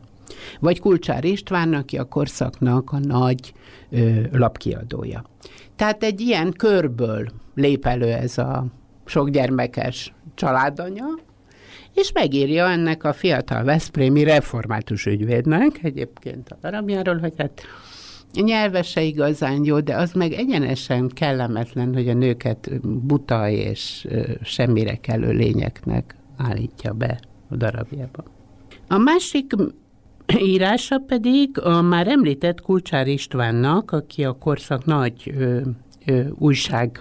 [0.61, 3.53] Vagy Kulcsár István, aki a korszaknak a nagy
[3.91, 5.25] ö, lapkiadója.
[5.77, 8.67] Tehát egy ilyen körből lép elő ez a
[9.05, 11.07] sokgyermekes családanya,
[11.95, 17.63] és megírja ennek a fiatal Veszprémi református ügyvédnek, egyébként a darabjáról, hogy hát
[18.41, 24.07] nyelvese igazán jó, de az meg egyenesen kellemetlen, hogy a nőket buta és
[24.43, 27.21] semmire kellő lényeknek állítja be
[27.51, 28.25] a darabjába.
[28.89, 29.53] A másik
[30.39, 35.61] írása pedig a már említett Kulcsár Istvánnak, aki a korszak nagy ö,
[36.07, 37.01] ö, újság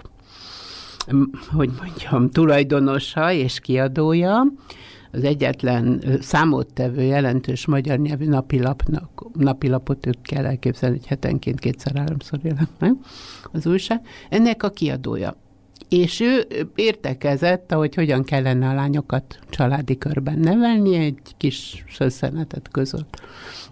[1.50, 4.46] hogy mondjam, tulajdonosa és kiadója,
[5.12, 12.78] az egyetlen számottevő jelentős magyar nyelvű napilapnak, napilapot őt kell elképzelni, hogy hetenként kétszer-háromszor jelent
[12.78, 12.94] meg
[13.52, 14.00] az újság.
[14.28, 15.36] Ennek a kiadója.
[15.88, 23.20] És ő értekezett, hogy hogyan kellene a lányokat családi körben nevelni, egy kis szösszenetet között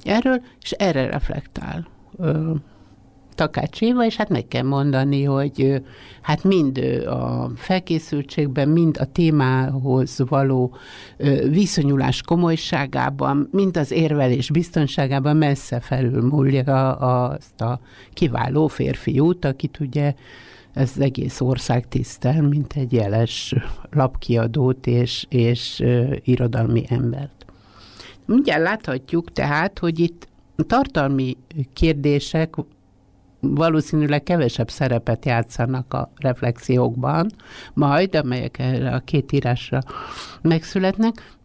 [0.03, 1.89] erről, és erre reflektál
[3.37, 5.83] Takács Éva, és hát meg kell mondani, hogy
[6.23, 10.77] hát mind a felkészültségben, mind a témához való
[11.51, 17.81] viszonyulás komolyságában, mind az érvelés biztonságában messze felülmúlja azt a
[18.13, 20.15] kiváló férfiút, akit ugye
[20.73, 23.55] ez egész ország tisztel, mint egy jeles
[23.91, 25.85] lapkiadót és, és
[26.25, 27.45] irodalmi embert.
[28.25, 30.29] Mindjárt láthatjuk tehát, hogy itt
[30.67, 31.37] tartalmi
[31.73, 32.55] kérdések
[33.55, 37.31] valószínűleg kevesebb szerepet játszanak a reflexiókban,
[37.75, 39.81] majd, amelyek erre a két írásra
[40.43, 41.37] megszületnek,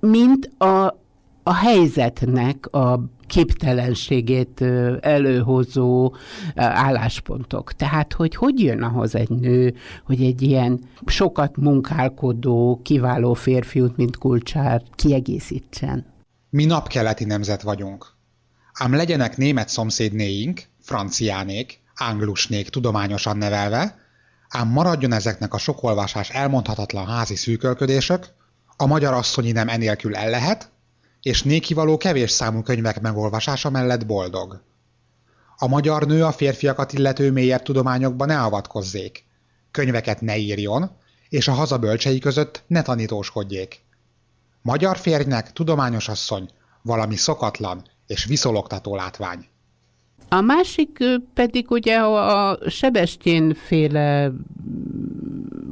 [0.00, 1.02] mint a,
[1.42, 4.60] a helyzetnek a képtelenségét
[5.00, 6.14] előhozó
[6.54, 7.72] álláspontok.
[7.72, 9.74] Tehát, hogy hogy jön ahhoz egy nő,
[10.04, 16.06] hogy egy ilyen sokat munkálkodó, kiváló férfiút, mint Kulcsár kiegészítsen?
[16.50, 18.12] Mi napkeleti nemzet vagyunk.
[18.72, 23.98] Ám legyenek német szomszédnéink, franciánék, anglusnék tudományosan nevelve,
[24.48, 28.26] ám maradjon ezeknek a sokolvasás elmondhatatlan házi szűkölködésök,
[28.76, 30.70] a magyar asszonyi nem enélkül el lehet,
[31.22, 34.62] és nékivaló kevés számú könyvek megolvasása mellett boldog.
[35.56, 39.24] A magyar nő a férfiakat illető mélyebb tudományokba ne avatkozzék,
[39.70, 40.90] könyveket ne írjon,
[41.28, 43.84] és a hazabölcsei között ne tanítóskodjék.
[44.62, 46.48] Magyar férjnek tudományos asszony
[46.82, 49.46] valami szokatlan és viszologtató látvány.
[50.28, 50.98] A másik
[51.34, 54.32] pedig ugye a Sebestyén féle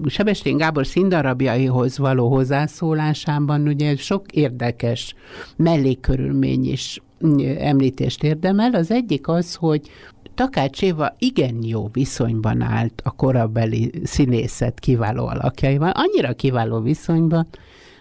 [0.06, 5.14] Sebestyén Gábor színdarabjaihoz való hozzászólásában ugye sok érdekes
[5.56, 7.02] mellékkörülmény is
[7.58, 8.74] említést érdemel.
[8.74, 9.90] Az egyik az, hogy
[10.34, 17.46] Takács Éva igen jó viszonyban állt a korabeli színészet kiváló alakjaival, annyira kiváló viszonyban,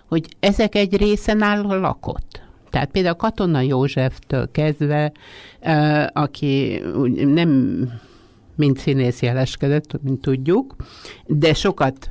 [0.08, 2.42] hogy ezek egy része nála lakott.
[2.72, 5.12] Tehát például Katona Józseftől kezdve,
[6.14, 6.82] aki
[7.26, 7.50] nem
[8.56, 10.76] mint színész jeleskedett, mint tudjuk,
[11.26, 12.10] de sokat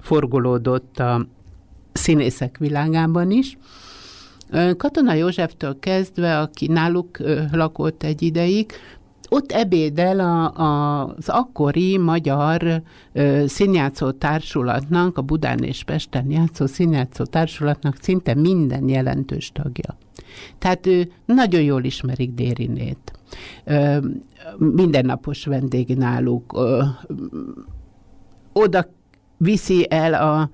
[0.00, 1.26] forgolódott a
[1.92, 3.58] színészek világában is.
[4.76, 7.18] Katona Józseftől kezdve, aki náluk
[7.52, 8.72] lakott egy ideig,
[9.28, 16.66] ott ebédel a, a, az akkori magyar ö, színjátszó társulatnak, a Budán és Pesten játszó
[16.66, 19.96] színjátszó társulatnak szinte minden jelentős tagja.
[20.58, 23.12] Tehát ő nagyon jól ismerik Dérinét.
[23.64, 23.96] Ö,
[24.58, 26.52] mindennapos vendég náluk.
[26.56, 26.82] Ö,
[28.52, 28.88] oda
[29.36, 30.50] viszi el a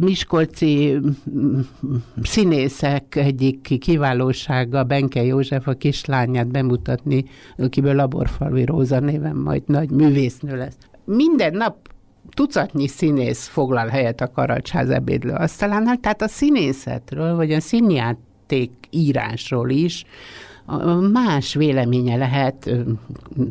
[0.00, 0.98] miskolci
[1.30, 1.60] mm,
[2.22, 7.24] színészek egyik kiválósága, Benke József a kislányát bemutatni,
[7.56, 10.76] akiből Laborfalvi Róza néven majd nagy művésznő lesz.
[11.04, 11.76] Minden nap
[12.30, 19.70] tucatnyi színész foglal helyet a Karacsház ebédlő asztalánál, tehát a színészetről, vagy a színjáték írásról
[19.70, 20.04] is
[21.12, 22.70] más véleménye lehet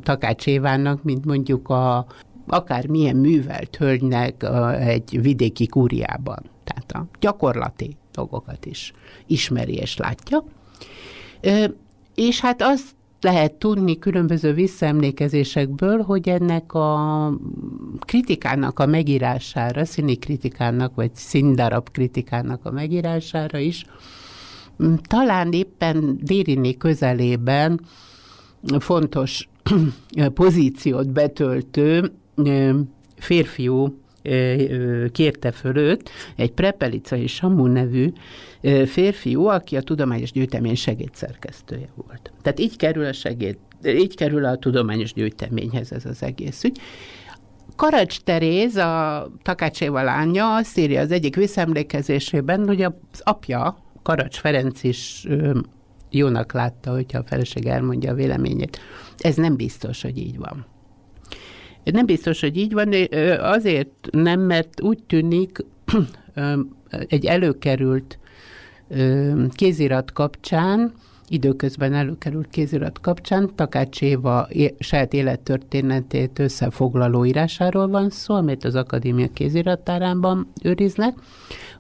[0.04, 2.06] Takács Évának, mint mondjuk a
[2.48, 4.46] akár milyen művelt hölgynek
[4.80, 6.40] egy vidéki kúriában.
[6.64, 8.94] Tehát a gyakorlati dolgokat is
[9.26, 10.44] ismeri és látja.
[12.16, 17.32] És hát azt lehet tudni különböző visszaemlékezésekből, hogy ennek a
[18.00, 23.86] kritikának a megírására, színi kritikának, vagy színdarab kritikának a megírására is,
[25.08, 27.80] talán éppen Dériné közelében
[28.80, 29.50] fontos
[30.34, 32.12] pozíciót betöltő
[33.18, 34.00] férfiú
[35.12, 38.12] kérte fölött egy Prepelica és Samu nevű
[38.86, 42.32] férfiú, aki a tudományos gyűjtemény segédszerkesztője volt.
[42.42, 46.80] Tehát így kerül a segéd, így kerül a tudományos gyűjteményhez ez az egész ügy.
[47.76, 54.84] Karacs Teréz, a Takácséva lánya, azt írja az egyik visszaemlékezésében, hogy az apja, Karacs Ferenc
[54.84, 55.28] is
[56.10, 58.80] jónak látta, hogyha a feleség elmondja a véleményét.
[59.18, 60.66] Ez nem biztos, hogy így van.
[61.94, 62.94] Nem biztos, hogy így van,
[63.40, 65.66] azért nem, mert úgy tűnik,
[67.08, 68.20] egy előkerült
[69.50, 70.94] kézirat kapcsán,
[71.28, 74.48] időközben előkerült kézirat kapcsán Takács Éva
[74.80, 81.14] saját élettörténetét összefoglaló írásáról van szó, amit az Akadémia kéziratárában őriznek,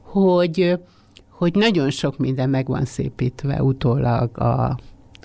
[0.02, 0.80] hogy,
[1.30, 4.78] hogy nagyon sok minden meg van szépítve utólag a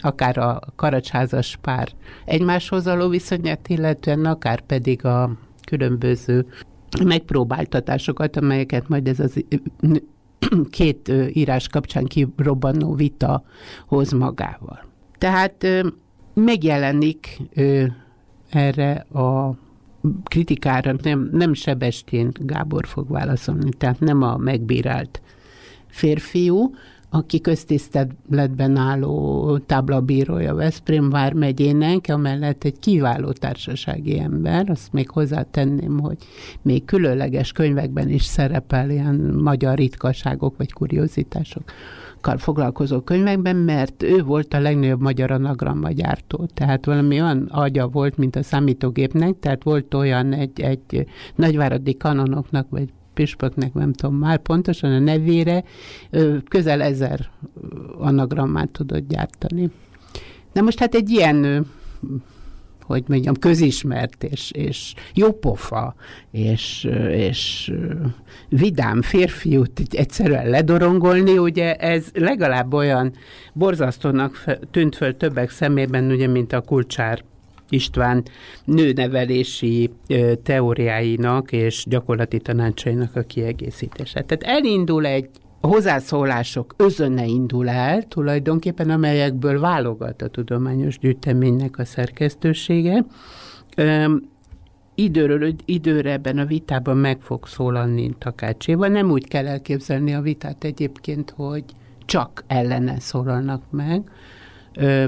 [0.02, 1.88] akár a karacsházas pár
[2.24, 5.30] egymáshoz való viszonyát illetően, akár pedig a
[5.64, 6.46] különböző
[7.04, 9.44] megpróbáltatásokat, amelyeket majd ez az
[10.70, 13.44] két írás kapcsán kirobbanó vita
[13.86, 14.84] hoz magával.
[15.18, 15.66] Tehát
[16.34, 17.38] megjelenik
[18.50, 19.54] erre a
[20.24, 25.22] kritikára nem, nem Sebestén Gábor fog válaszolni, tehát nem a megbírált
[25.86, 26.74] férfiú,
[27.10, 36.16] aki köztiszteletben álló táblabírója Veszprém vármegyének, amellett egy kiváló társasági ember, azt még hozzátenném, hogy
[36.62, 41.62] még különleges könyvekben is szerepel ilyen magyar ritkaságok vagy kuriozitások
[42.36, 46.48] foglalkozó könyvekben, mert ő volt a legnagyobb magyar anagramma gyártó.
[46.54, 52.66] Tehát valami olyan agya volt, mint a számítógépnek, tehát volt olyan egy, egy nagyváradi kanonoknak,
[52.70, 52.88] vagy
[53.20, 55.64] püspöknek, nem tudom már pontosan a nevére,
[56.48, 57.30] közel ezer
[57.98, 59.70] anagrammát tudott gyártani.
[60.52, 61.66] Na most hát egy ilyen
[62.80, 65.94] hogy mondjam, közismert és, és jópofa
[66.30, 67.72] és, és
[68.48, 73.12] vidám férfiút egyszerűen ledorongolni, ugye ez legalább olyan
[73.52, 77.22] borzasztónak tűnt föl többek szemében, ugye, mint a kulcsár
[77.70, 78.22] István
[78.64, 79.90] nőnevelési
[80.42, 84.22] teóriáinak és gyakorlati tanácsainak a kiegészítése.
[84.22, 85.28] Tehát elindul egy
[85.60, 93.04] hozzászólások özönne indul el tulajdonképpen, amelyekből válogat a tudományos gyűjteménynek a szerkesztősége.
[93.76, 94.28] Üm,
[94.94, 98.88] időről időre ebben a vitában meg fog szólalni Takácséva.
[98.88, 101.64] Nem úgy kell elképzelni a vitát egyébként, hogy
[102.04, 104.10] csak ellene szólalnak meg,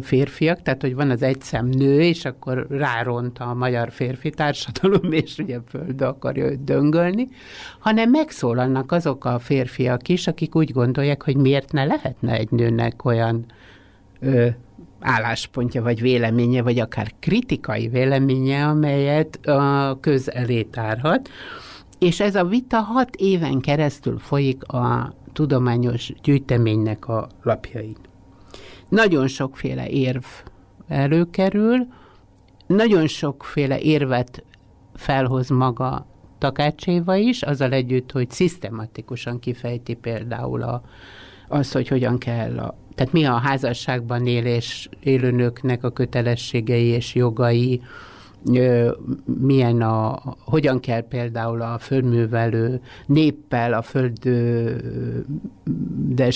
[0.03, 5.13] férfiak, tehát hogy van az egy szem nő, és akkor ráront a magyar férfi társadalom,
[5.23, 7.29] és ugye földbe akarja őt döngölni,
[7.79, 13.05] hanem megszólalnak azok a férfiak is, akik úgy gondolják, hogy miért ne lehetne egy nőnek
[13.05, 13.45] olyan
[14.21, 14.47] ö,
[15.01, 21.29] álláspontja, vagy véleménye, vagy akár kritikai véleménye, amelyet a köz elé tárhat.
[21.99, 27.97] És ez a vita hat éven keresztül folyik a tudományos gyűjteménynek a lapjain.
[28.93, 30.25] Nagyon sokféle érv
[30.89, 31.87] előkerül,
[32.67, 34.45] nagyon sokféle érvet
[34.95, 36.07] felhoz maga
[36.39, 40.83] Takácséva is, azzal együtt, hogy szisztematikusan kifejti például a,
[41.49, 47.83] az, hogy hogyan kell, a, tehát mi a házasságban élés élőnöknek a kötelességei és jogai,
[49.41, 54.23] milyen a, hogyan kell például a földművelő néppel, a földes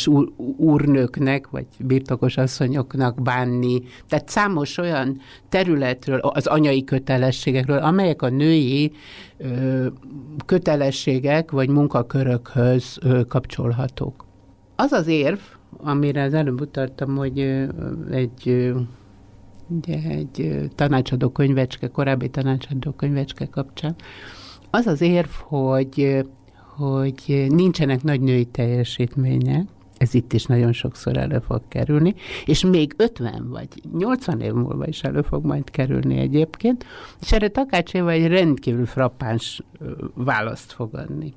[0.06, 3.82] úr, úrnőknek, vagy birtokos asszonyoknak bánni.
[4.08, 8.92] Tehát számos olyan területről, az anyai kötelességekről, amelyek a női
[10.46, 12.98] kötelességek vagy munkakörökhöz
[13.28, 14.24] kapcsolhatók.
[14.76, 15.38] Az az érv,
[15.78, 17.66] amire az előbb utaltam, hogy
[18.10, 18.72] egy
[19.68, 23.94] ugye egy tanácsadó könyvecske, korábbi tanácsadó könyvecske kapcsán,
[24.70, 26.26] az az érv, hogy,
[26.76, 32.14] hogy nincsenek nagy női teljesítmények, ez itt is nagyon sokszor elő fog kerülni,
[32.44, 36.84] és még 50 vagy 80 év múlva is elő fog majd kerülni egyébként,
[37.20, 39.62] és erre Takács Éva egy rendkívül frappáns
[40.14, 41.34] választ fog adni.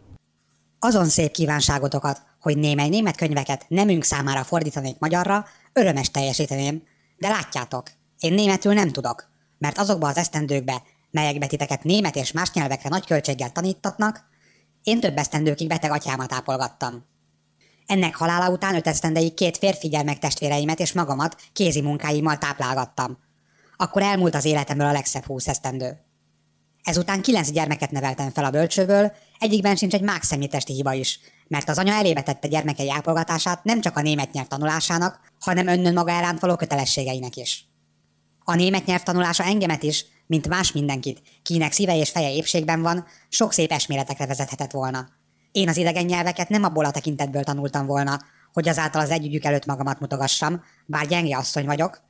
[0.80, 6.82] Azon szép kívánságotokat, hogy némely német könyveket nemünk számára fordítanék magyarra, örömes teljesíteném,
[7.18, 7.84] de látjátok,
[8.20, 13.05] én németül nem tudok, mert azokba az esztendőkbe, melyekbe titeket német és más nyelvekre nagy
[13.05, 14.28] költséggel tanítatnak,
[14.84, 17.05] én több esztendőkig beteg atyámat ápolgattam.
[17.86, 23.17] Ennek halála után öt esztendeig két férfi gyermek testvéreimet és magamat kézi munkáimmal táplálgattam.
[23.78, 25.99] Akkor elmúlt az életemről a legszebb húsz esztendő.
[26.84, 31.70] Ezután kilenc gyermeket neveltem fel a bölcsőből, egyikben sincs egy mák szemétesti hiba is, mert
[31.70, 36.11] az anya elébe tette gyermekei ápolgatását nem csak a német nyelv tanulásának, hanem önnön maga
[36.11, 37.68] elánt való kötelességeinek is.
[38.50, 43.06] A német nyelv tanulása engemet is, mint más mindenkit, kinek szíve és feje épségben van,
[43.28, 45.10] sok szép esméletekre vezethetett volna.
[45.52, 48.22] Én az idegen nyelveket nem abból a tekintetből tanultam volna,
[48.54, 52.02] hogy azáltal az együgyük előtt magamat mutogassam, bár gyenge asszony vagyok,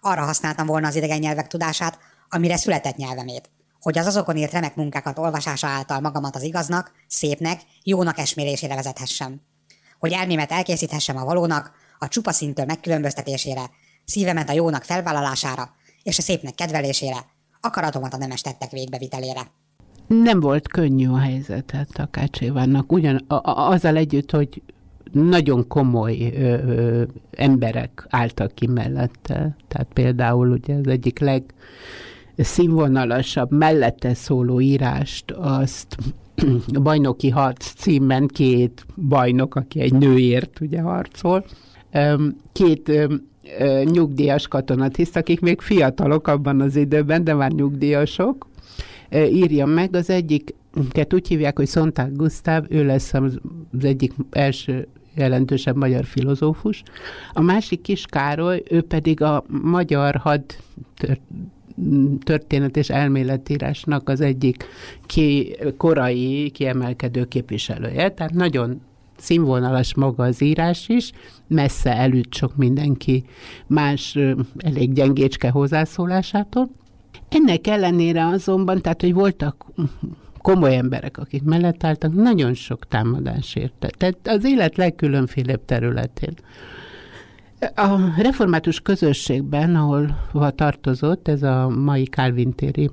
[0.00, 4.74] arra használtam volna az idegen nyelvek tudását, amire született nyelvemét, hogy az azokon írt remek
[4.76, 9.40] munkákat olvasása által magamat az igaznak, szépnek, jónak esmélésére vezethessem.
[9.98, 13.70] Hogy elmémet elkészíthessem a valónak, a csupa szintől megkülönböztetésére,
[14.04, 17.16] szívemet a jónak felvállalására, és a szépnek kedvelésére,
[17.60, 19.50] akaratomat a nemes tettek végbevitelére.
[20.06, 24.62] Nem volt könnyű a helyzetet Takács Évának, ugyan a, a, azzal együtt, hogy
[25.12, 29.56] nagyon komoly ö, ö, emberek álltak ki mellette.
[29.68, 31.18] Tehát például ugye az egyik
[32.36, 35.96] legszínvonalasabb mellette szóló írást, azt
[36.72, 41.44] a bajnoki harc címen két bajnok, aki egy nőért ugye harcol,
[42.52, 42.92] két
[43.84, 48.46] nyugdíjas katonatiszt, akik még fiatalok abban az időben, de már nyugdíjasok,
[49.12, 49.94] írja meg.
[49.94, 53.38] Az egyiket úgy hívják, hogy Szonták Gusztáv, ő lesz az
[53.82, 56.82] egyik első jelentősebb magyar filozófus.
[57.32, 60.42] A másik Kis Károly, ő pedig a magyar had
[62.24, 64.64] történet és elméletírásnak az egyik
[65.06, 68.08] ki, korai kiemelkedő képviselője.
[68.08, 68.80] Tehát nagyon
[69.18, 71.12] színvonalas maga az írás is,
[71.46, 73.24] messze előtt sok mindenki
[73.66, 74.18] más
[74.56, 76.68] elég gyengécske hozzászólásától.
[77.28, 79.66] Ennek ellenére azonban, tehát, hogy voltak
[80.38, 83.88] komoly emberek, akik mellett álltak, nagyon sok támadás érte.
[83.88, 86.34] Tehát az élet legkülönfélebb területén.
[87.74, 90.16] A református közösségben, ahol
[90.54, 92.90] tartozott, ez a mai Kálvintéri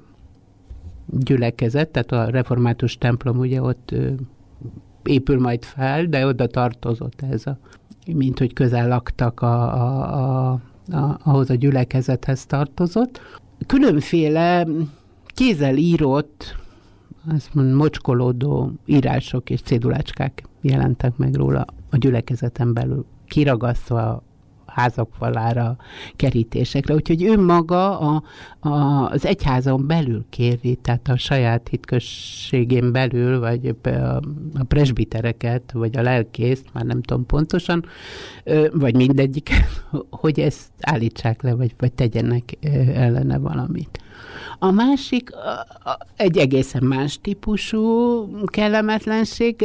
[1.05, 3.95] gyülekezet, tehát a református templom ugye ott
[5.07, 7.57] épül majd fel, de oda tartozott ez a,
[8.13, 10.59] mint hogy közel laktak a, a, a,
[10.91, 13.21] a, ahhoz a gyülekezethez tartozott.
[13.67, 14.67] Különféle
[15.25, 16.55] kézzel írott,
[17.35, 24.23] azt mondom, mocskolódó írások és cédulácskák jelentek meg róla a gyülekezeten belül, kiragasztva
[24.75, 25.75] házak falára,
[26.15, 26.93] kerítésekre.
[26.93, 28.23] Úgyhogy ő maga a,
[28.59, 33.89] a, az egyházon belül kéri, tehát a saját hitközségén belül, vagy a,
[34.53, 37.85] a presbitereket, vagy a lelkészt, már nem tudom pontosan,
[38.71, 39.49] vagy mindegyik,
[40.21, 42.57] hogy ezt állítsák le, vagy, vagy tegyenek
[42.95, 43.99] ellene valamit.
[44.59, 45.29] A másik
[46.15, 47.89] egy egészen más típusú
[48.45, 49.55] kellemetlenség,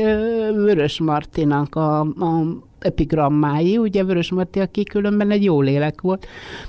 [0.54, 2.44] Vörös Martinak a, a
[2.80, 6.26] epigrammái, ugye Vörös Marti, aki különben egy jó lélek volt,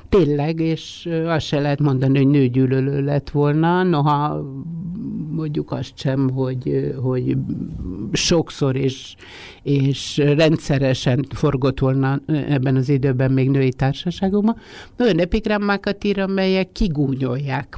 [0.10, 4.46] tényleg, és azt se lehet mondani, hogy nőgyűlölő lett volna, noha
[5.32, 7.38] mondjuk azt sem, hogy, hogy
[8.12, 9.16] sokszor és,
[9.64, 14.56] és rendszeresen forgott volna ebben az időben még női társaságokban,
[15.00, 17.78] olyan epigrammákat ír, amelyek kigúnyolják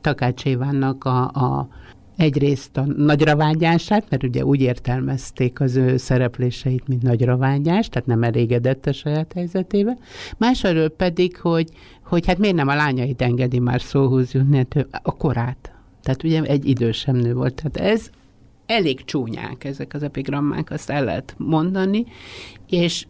[0.00, 1.68] Takács Évánnak a, a
[2.16, 8.08] egyrészt a nagyra vágyását, mert ugye úgy értelmezték az ő szerepléseit, mint nagyra vágyás, tehát
[8.08, 9.96] nem elégedett a saját helyzetébe.
[10.38, 11.68] Másfelől pedig, hogy,
[12.04, 15.72] hogy hát miért nem a lányait engedi már szóhoz jutni, hát a korát.
[16.02, 17.54] Tehát ugye egy idősem nő volt.
[17.54, 18.10] Tehát ez
[18.66, 22.04] elég csúnyák ezek az epigrammák, azt el lehet mondani,
[22.68, 23.06] és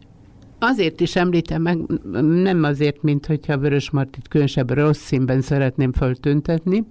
[0.59, 1.77] Azért is említem meg,
[2.21, 6.85] nem azért, mint hogyha Vörös Martit különösebb rossz színben szeretném föltüntetni,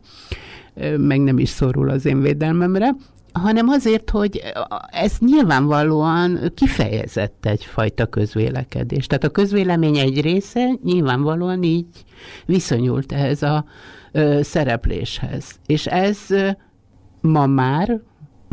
[0.97, 2.95] meg nem is szorul az én védelmemre,
[3.33, 4.43] hanem azért, hogy
[4.91, 9.07] ez nyilvánvalóan kifejezett egyfajta közvélekedés.
[9.07, 12.05] Tehát a közvélemény egy része nyilvánvalóan így
[12.47, 13.65] viszonyult ehhez a
[14.41, 15.59] szerepléshez.
[15.67, 16.19] És ez
[17.21, 18.01] ma már,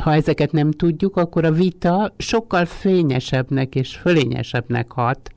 [0.01, 5.31] ha ezeket nem tudjuk, akkor a vita sokkal fényesebbnek és fölényesebbnek hat,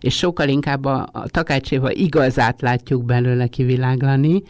[0.00, 4.42] és sokkal inkább a, a takácséva igazát látjuk belőle kiviláglani,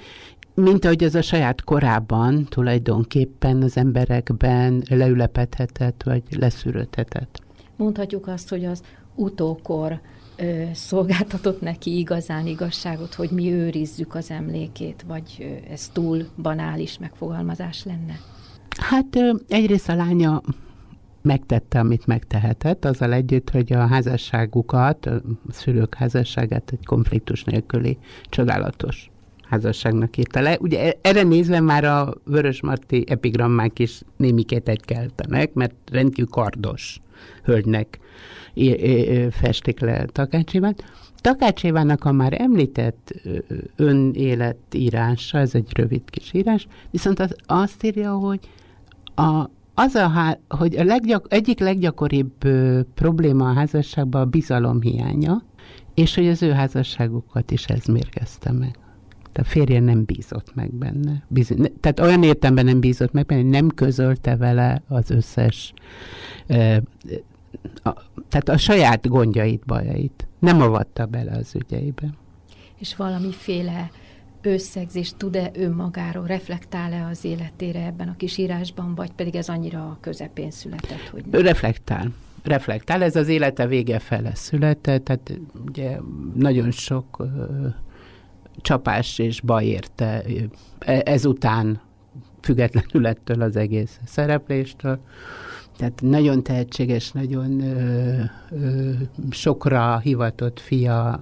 [0.55, 7.43] mint ahogy az a saját korában tulajdonképpen az emberekben leülepedhetett, vagy leszűrődhetett.
[7.77, 8.83] Mondhatjuk azt, hogy az
[9.15, 10.01] utókor
[10.37, 16.99] ö, szolgáltatott neki igazán igazságot, hogy mi őrizzük az emlékét, vagy ö, ez túl banális
[16.99, 18.32] megfogalmazás lenne?
[18.79, 19.19] Hát
[19.49, 20.41] egyrészt a lánya
[21.23, 29.11] megtette, amit megtehetett, azzal együtt, hogy a házasságukat, a szülők házasságát egy konfliktus nélküli csodálatos
[29.53, 30.57] házasságnak írta le.
[30.61, 37.01] Ugye e- erre nézve már a Vörösmarty epigrammák is némikét egykeltenek, mert rendkívül kardos
[37.43, 37.99] hölgynek
[39.31, 40.85] festik le Takácsévát.
[41.17, 43.15] Takácsévának a már említett
[43.77, 48.41] önéletírása, ez egy rövid kis írás, viszont az, azt írja, hogy
[49.15, 55.43] a, az a, hogy a leggyak, egyik leggyakoribb ö, probléma a házasságban a bizalom hiánya,
[55.95, 58.79] és hogy az ő házasságukat is ez mérgezte meg
[59.35, 61.23] a férje nem bízott meg benne.
[61.29, 65.73] Bizony, tehát olyan értemben nem bízott meg benne, hogy nem közölte vele az összes,
[66.47, 66.83] e,
[67.83, 67.91] a,
[68.29, 70.27] tehát a saját gondjait, bajait.
[70.39, 72.09] Nem avatta bele az ügyeibe.
[72.79, 73.91] És valamiféle
[74.43, 79.99] összegzés tud-e önmagáról, reflektál-e az életére ebben a kis írásban, vagy pedig ez annyira a
[80.01, 81.43] közepén született, hogy nem?
[81.43, 82.13] Reflektál.
[82.43, 85.99] Reflektál, ez az élete vége fele született, tehát ugye
[86.35, 87.27] nagyon sok
[88.61, 90.23] csapás és baj érte
[90.79, 91.81] e, ezután
[92.41, 95.01] függetlenül ettől az egész szerepléstől.
[95.77, 98.91] Tehát nagyon tehetséges, nagyon ö, ö,
[99.31, 101.21] sokra hivatott fia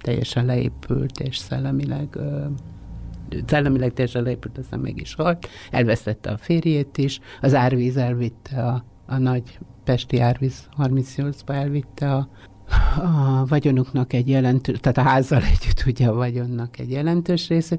[0.00, 2.44] teljesen leépült, és szellemileg ö,
[3.46, 5.48] szellemileg teljesen leépült, aztán meg is halt.
[5.70, 12.28] Elvesztette a férjét is, az árvíz elvitte a, a nagy Pesti árvíz 38-ba elvitte a,
[13.02, 17.78] a vagyonuknak egy jelentős, tehát a házzal együtt ugye a vagyonnak egy jelentős része.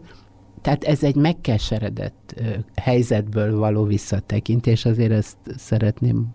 [0.62, 2.42] Tehát ez egy megkeseredett
[2.76, 6.28] helyzetből való visszatekintés, azért ezt szeretném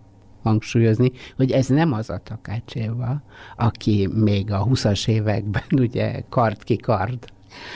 [0.43, 3.21] hangsúlyozni, hogy ez nem az a takácséva,
[3.57, 7.25] aki még a 20-as években ugye kard ki kard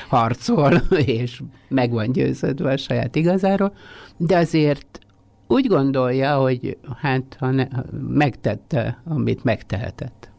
[0.09, 0.73] harcol,
[1.05, 3.73] és meg van győződve a saját igazáról,
[4.17, 4.99] de azért
[5.47, 7.67] úgy gondolja, hogy hát ha ne,
[8.07, 10.30] megtette, amit megtehetett.